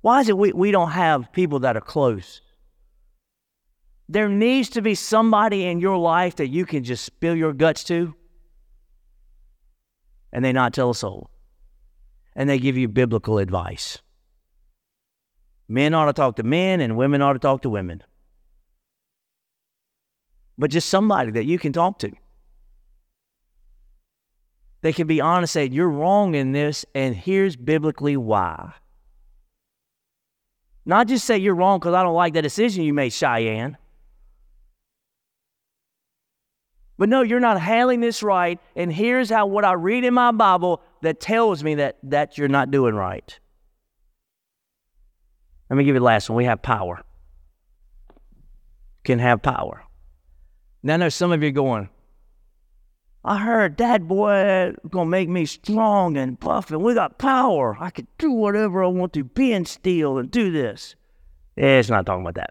Why 0.00 0.20
is 0.20 0.28
it 0.28 0.36
we, 0.36 0.52
we 0.52 0.72
don't 0.72 0.90
have 0.90 1.32
people 1.32 1.60
that 1.60 1.76
are 1.76 1.80
close? 1.80 2.40
There 4.12 4.28
needs 4.28 4.68
to 4.70 4.82
be 4.82 4.94
somebody 4.94 5.64
in 5.64 5.80
your 5.80 5.96
life 5.96 6.36
that 6.36 6.48
you 6.48 6.66
can 6.66 6.84
just 6.84 7.02
spill 7.02 7.34
your 7.34 7.54
guts 7.54 7.82
to 7.84 8.14
and 10.30 10.44
they 10.44 10.52
not 10.52 10.74
tell 10.74 10.90
a 10.90 10.94
soul. 10.94 11.30
And 12.36 12.46
they 12.46 12.58
give 12.58 12.76
you 12.76 12.88
biblical 12.88 13.38
advice. 13.38 14.02
Men 15.66 15.94
ought 15.94 16.06
to 16.06 16.12
talk 16.12 16.36
to 16.36 16.42
men 16.42 16.82
and 16.82 16.98
women 16.98 17.22
ought 17.22 17.32
to 17.32 17.38
talk 17.38 17.62
to 17.62 17.70
women. 17.70 18.02
But 20.58 20.70
just 20.70 20.90
somebody 20.90 21.30
that 21.30 21.46
you 21.46 21.58
can 21.58 21.72
talk 21.72 21.98
to. 22.00 22.12
They 24.82 24.92
can 24.92 25.06
be 25.06 25.22
honest, 25.22 25.54
say, 25.54 25.70
You're 25.70 25.88
wrong 25.88 26.34
in 26.34 26.52
this, 26.52 26.84
and 26.94 27.16
here's 27.16 27.56
biblically 27.56 28.18
why. 28.18 28.74
Not 30.84 31.08
just 31.08 31.24
say 31.24 31.38
you're 31.38 31.54
wrong 31.54 31.78
because 31.78 31.94
I 31.94 32.02
don't 32.02 32.14
like 32.14 32.34
that 32.34 32.42
decision 32.42 32.84
you 32.84 32.92
made, 32.92 33.14
Cheyenne. 33.14 33.78
But 37.02 37.08
no, 37.08 37.22
you're 37.22 37.40
not 37.40 37.60
handling 37.60 37.98
this 37.98 38.22
right. 38.22 38.60
And 38.76 38.92
here's 38.92 39.28
how 39.28 39.46
what 39.46 39.64
I 39.64 39.72
read 39.72 40.04
in 40.04 40.14
my 40.14 40.30
Bible 40.30 40.80
that 41.00 41.18
tells 41.18 41.64
me 41.64 41.74
that, 41.74 41.98
that 42.04 42.38
you're 42.38 42.46
not 42.46 42.70
doing 42.70 42.94
right. 42.94 43.40
Let 45.68 45.78
me 45.78 45.82
give 45.82 45.96
you 45.96 45.98
the 45.98 46.04
last 46.04 46.30
one. 46.30 46.36
We 46.36 46.44
have 46.44 46.62
power. 46.62 47.02
Can 49.02 49.18
have 49.18 49.42
power. 49.42 49.82
Now 50.84 50.94
I 50.94 50.96
know 50.98 51.08
some 51.08 51.32
of 51.32 51.42
you 51.42 51.50
going, 51.50 51.88
I 53.24 53.38
heard 53.38 53.78
that 53.78 54.06
boy 54.06 54.72
gonna 54.88 55.10
make 55.10 55.28
me 55.28 55.44
strong 55.44 56.16
and 56.16 56.38
buff 56.38 56.70
and 56.70 56.84
we 56.84 56.94
got 56.94 57.18
power. 57.18 57.76
I 57.80 57.90
can 57.90 58.06
do 58.18 58.30
whatever 58.30 58.84
I 58.84 58.86
want 58.86 59.12
to, 59.14 59.24
be 59.24 59.52
in 59.52 59.64
steel 59.64 60.18
and 60.18 60.30
do 60.30 60.52
this. 60.52 60.94
It's 61.56 61.90
not 61.90 62.06
talking 62.06 62.24
about 62.24 62.36
that. 62.36 62.50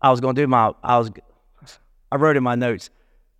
I 0.00 0.10
was 0.10 0.20
going 0.20 0.34
to 0.34 0.42
do 0.42 0.46
my, 0.46 0.72
I 0.82 0.98
was, 0.98 1.10
I 2.12 2.16
wrote 2.16 2.36
in 2.36 2.42
my 2.42 2.54
notes, 2.54 2.90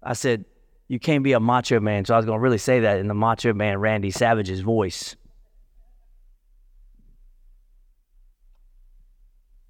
I 0.03 0.13
said, 0.13 0.45
you 0.89 0.99
can't 0.99 1.23
be 1.23 1.33
a 1.33 1.41
macho 1.41 1.81
man. 1.81 2.05
So 2.05 2.15
I 2.15 2.17
was 2.17 2.27
going 2.27 2.39
to 2.39 2.43
really 2.43 2.59
say 2.59 2.81
that 2.81 2.99
in 2.99 3.09
the 3.09 3.15
macho 3.15 3.53
man 3.53 3.79
Randy 3.79 4.11
Savage's 4.11 4.61
voice. 4.61 5.17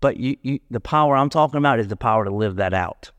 But 0.00 0.16
you, 0.16 0.36
you, 0.42 0.60
the 0.70 0.80
power 0.80 1.16
I'm 1.16 1.28
talking 1.28 1.58
about 1.58 1.80
is 1.80 1.88
the 1.88 1.96
power 1.96 2.24
to 2.24 2.30
live 2.30 2.56
that 2.56 2.72
out. 2.72 3.10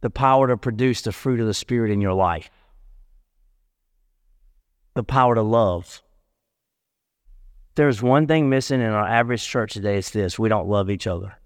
The 0.00 0.10
power 0.10 0.48
to 0.48 0.56
produce 0.56 1.02
the 1.02 1.12
fruit 1.12 1.40
of 1.40 1.46
the 1.46 1.54
Spirit 1.54 1.90
in 1.90 2.00
your 2.00 2.14
life. 2.14 2.50
The 4.94 5.04
power 5.04 5.34
to 5.34 5.42
love 5.42 6.02
there's 7.74 8.02
one 8.02 8.26
thing 8.26 8.48
missing 8.48 8.80
in 8.80 8.86
our 8.86 9.06
average 9.06 9.44
church 9.44 9.74
today, 9.74 9.98
it's 9.98 10.10
this 10.10 10.38
we 10.38 10.48
don't 10.48 10.68
love 10.68 10.90
each 10.90 11.06
other. 11.06 11.36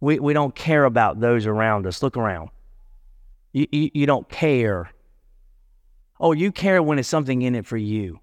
We, 0.00 0.18
we 0.18 0.32
don't 0.32 0.54
care 0.54 0.84
about 0.84 1.20
those 1.20 1.46
around 1.46 1.86
us. 1.86 2.02
Look 2.02 2.16
around. 2.16 2.50
You, 3.52 3.66
you, 3.70 3.90
you 3.92 4.06
don't 4.06 4.28
care. 4.28 4.90
Oh, 6.18 6.32
you 6.32 6.52
care 6.52 6.82
when 6.82 6.98
it's 6.98 7.08
something 7.08 7.42
in 7.42 7.54
it 7.54 7.66
for 7.66 7.76
you. 7.76 8.20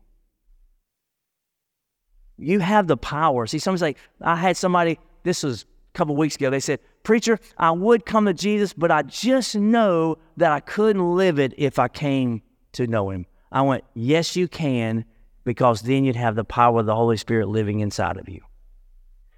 You 2.38 2.60
have 2.60 2.88
the 2.88 2.98
power. 2.98 3.46
See, 3.46 3.60
somebody's 3.60 3.82
like, 3.82 3.98
I 4.22 4.36
had 4.36 4.58
somebody, 4.58 5.00
this 5.24 5.44
was 5.44 5.64
a 5.64 5.98
couple 5.98 6.16
weeks 6.16 6.36
ago, 6.36 6.50
they 6.50 6.60
said, 6.60 6.80
Preacher, 7.04 7.40
I 7.58 7.72
would 7.72 8.06
come 8.06 8.26
to 8.26 8.34
Jesus, 8.34 8.74
but 8.74 8.92
I 8.92 9.04
just 9.04 9.56
know 9.56 10.18
that 10.38 10.52
I 10.52 10.60
couldn't 10.60 11.16
live 11.16 11.40
it 11.40 11.54
if 11.58 11.80
I 11.80 11.88
came 11.88 12.42
to 12.74 12.88
know 12.88 13.10
him. 13.10 13.26
I 13.52 13.62
went, 13.62 13.84
Yes, 13.94 14.36
you 14.36 14.48
can, 14.48 15.06
because 15.44 15.82
then 15.82 16.04
you'd 16.04 16.16
have 16.16 16.36
the 16.36 16.44
power 16.44 16.80
of 16.80 16.86
the 16.86 16.96
Holy 16.96 17.18
Spirit 17.18 17.48
living 17.48 17.80
inside 17.80 18.18
of 18.18 18.28
you. 18.30 18.42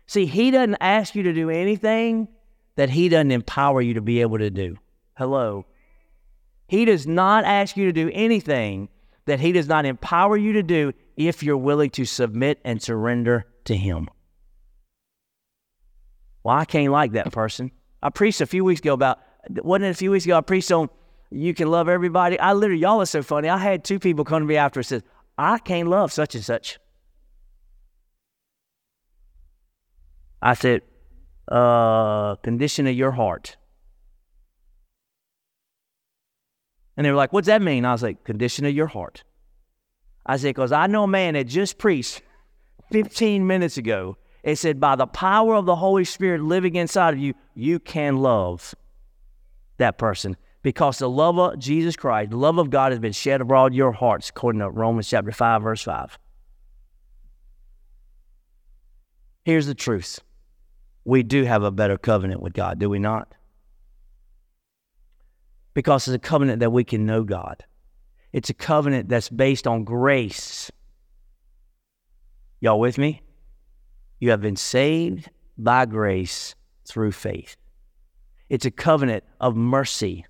See, 0.08 0.26
He 0.26 0.52
doesn't 0.52 0.78
ask 0.82 1.16
you 1.16 1.24
to 1.24 1.34
do 1.34 1.50
anything 1.50 2.28
that 2.76 2.90
He 2.90 3.10
doesn't 3.10 3.32
empower 3.32 3.82
you 3.82 3.94
to 3.96 4.02
be 4.02 4.22
able 4.22 4.40
to 4.40 4.50
do. 4.50 4.78
Hello. 5.18 5.66
He 6.68 6.86
does 6.86 7.06
not 7.06 7.46
ask 7.46 7.76
you 7.78 7.86
to 7.86 7.92
do 7.92 8.10
anything 8.14 8.90
that 9.26 9.40
He 9.40 9.52
does 9.52 9.68
not 9.68 9.86
empower 9.86 10.38
you 10.38 10.54
to 10.54 10.64
do 10.64 10.94
if 11.16 11.44
you're 11.44 11.58
willing 11.58 11.90
to 11.92 12.06
submit 12.06 12.60
and 12.64 12.82
surrender 12.82 13.46
to 13.66 13.76
Him. 13.76 14.10
Well, 16.44 16.56
I 16.56 16.66
can't 16.66 16.92
like 16.92 17.12
that 17.12 17.32
person. 17.32 17.72
I 18.02 18.10
preached 18.10 18.42
a 18.42 18.46
few 18.46 18.64
weeks 18.64 18.80
ago 18.80 18.94
about, 18.94 19.20
wasn't 19.50 19.86
it 19.86 19.90
a 19.90 19.94
few 19.94 20.12
weeks 20.12 20.26
ago? 20.26 20.38
I 20.38 20.42
preached 20.42 20.72
on 20.72 20.90
you 21.32 21.54
can 21.54 21.70
love 21.70 21.88
everybody. 21.88 22.40
I 22.40 22.54
literally, 22.54 22.82
y'all 22.82 23.02
are 23.02 23.06
so 23.06 23.22
funny. 23.22 23.50
I 23.50 23.58
had 23.58 23.84
two 23.84 24.00
people 24.00 24.26
come 24.26 24.42
to 24.42 24.48
me 24.48 24.58
after 24.58 24.80
and 24.80 24.88
said, 24.88 25.04
I 25.38 25.60
can't 25.60 25.88
love 25.88 26.12
such 26.12 26.36
and 26.36 26.44
such. 26.44 26.80
I 30.42 30.54
said, 30.54 30.82
uh, 31.48 32.36
condition 32.38 32.88
of 32.88 32.96
your 32.96 33.12
heart. 33.12 33.58
And 36.98 37.06
they 37.06 37.12
were 37.12 37.18
like, 37.18 37.32
what's 37.32 37.48
that 37.48 37.62
mean? 37.62 37.86
I 37.86 37.92
was 37.92 38.04
like, 38.04 38.24
condition 38.24 38.66
of 38.66 38.74
your 38.74 38.88
heart. 38.88 39.24
I 40.26 40.38
said, 40.38 40.50
because 40.50 40.72
I 40.72 40.88
know 40.88 41.04
a 41.04 41.08
man 41.08 41.36
that 41.36 41.46
just 41.46 41.78
preached 41.78 42.22
15 42.92 43.46
minutes 43.46 43.78
ago. 43.78 44.18
It 44.44 44.58
said, 44.58 44.80
by 44.80 44.96
the 44.96 45.08
power 45.08 45.56
of 45.56 45.66
the 45.66 45.76
Holy 45.76 46.06
Spirit 46.06 46.42
living 46.42 46.76
inside 46.76 47.14
of 47.14 47.20
you, 47.20 47.34
you 47.56 47.80
can 47.80 48.18
love 48.18 48.74
that 49.78 49.98
person 49.98 50.38
because 50.62 51.00
the 51.00 51.10
love 51.10 51.40
of 51.40 51.60
Jesus 51.60 51.96
Christ, 51.96 52.32
the 52.32 52.38
love 52.38 52.58
of 52.58 52.70
God 52.70 52.92
has 52.92 53.00
been 53.00 53.14
shed 53.14 53.42
abroad 53.42 53.74
your 53.74 53.92
hearts, 53.92 54.30
according 54.30 54.60
to 54.60 54.70
Romans 54.70 55.10
chapter 55.10 55.32
5, 55.32 55.62
verse 55.62 55.84
5. 55.84 56.20
Here's 59.46 59.68
the 59.68 59.76
truth. 59.76 60.20
We 61.06 61.24
do 61.24 61.44
have 61.46 61.64
a 61.64 61.72
better 61.72 61.98
covenant 61.98 62.42
with 62.42 62.54
God, 62.54 62.78
do 62.78 62.90
we 62.90 63.00
not? 63.00 63.34
Because 65.74 66.08
it's 66.08 66.16
a 66.16 66.20
covenant 66.20 66.60
that 66.60 66.72
we 66.72 66.84
can 66.84 67.06
know 67.06 67.24
God. 67.24 67.64
It's 68.34 68.50
a 68.50 68.54
covenant 68.54 69.10
that's 69.10 69.30
based 69.30 69.66
on 69.66 69.86
grace. 69.86 70.70
Y'all 72.60 72.80
with 72.80 72.98
me? 72.98 73.22
You 74.20 74.32
have 74.32 74.42
been 74.42 74.58
saved 74.58 75.30
by 75.58 75.86
grace 75.86 76.54
through 76.86 77.14
faith. 77.14 77.56
It's 78.50 78.66
a 78.66 78.72
covenant 78.72 79.24
of 79.40 79.56
mercy, 79.56 80.26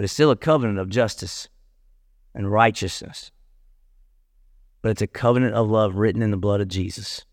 but 0.00 0.04
it's 0.04 0.14
still 0.14 0.30
a 0.30 0.36
covenant 0.36 0.78
of 0.78 0.88
justice 0.88 1.50
and 2.34 2.50
righteousness. 2.50 3.30
But 4.80 4.92
it's 4.92 5.02
a 5.02 5.06
covenant 5.06 5.54
of 5.54 5.68
love 5.68 5.96
written 5.96 6.22
in 6.22 6.30
the 6.30 6.38
blood 6.38 6.62
of 6.62 6.68
Jesus. 6.68 7.26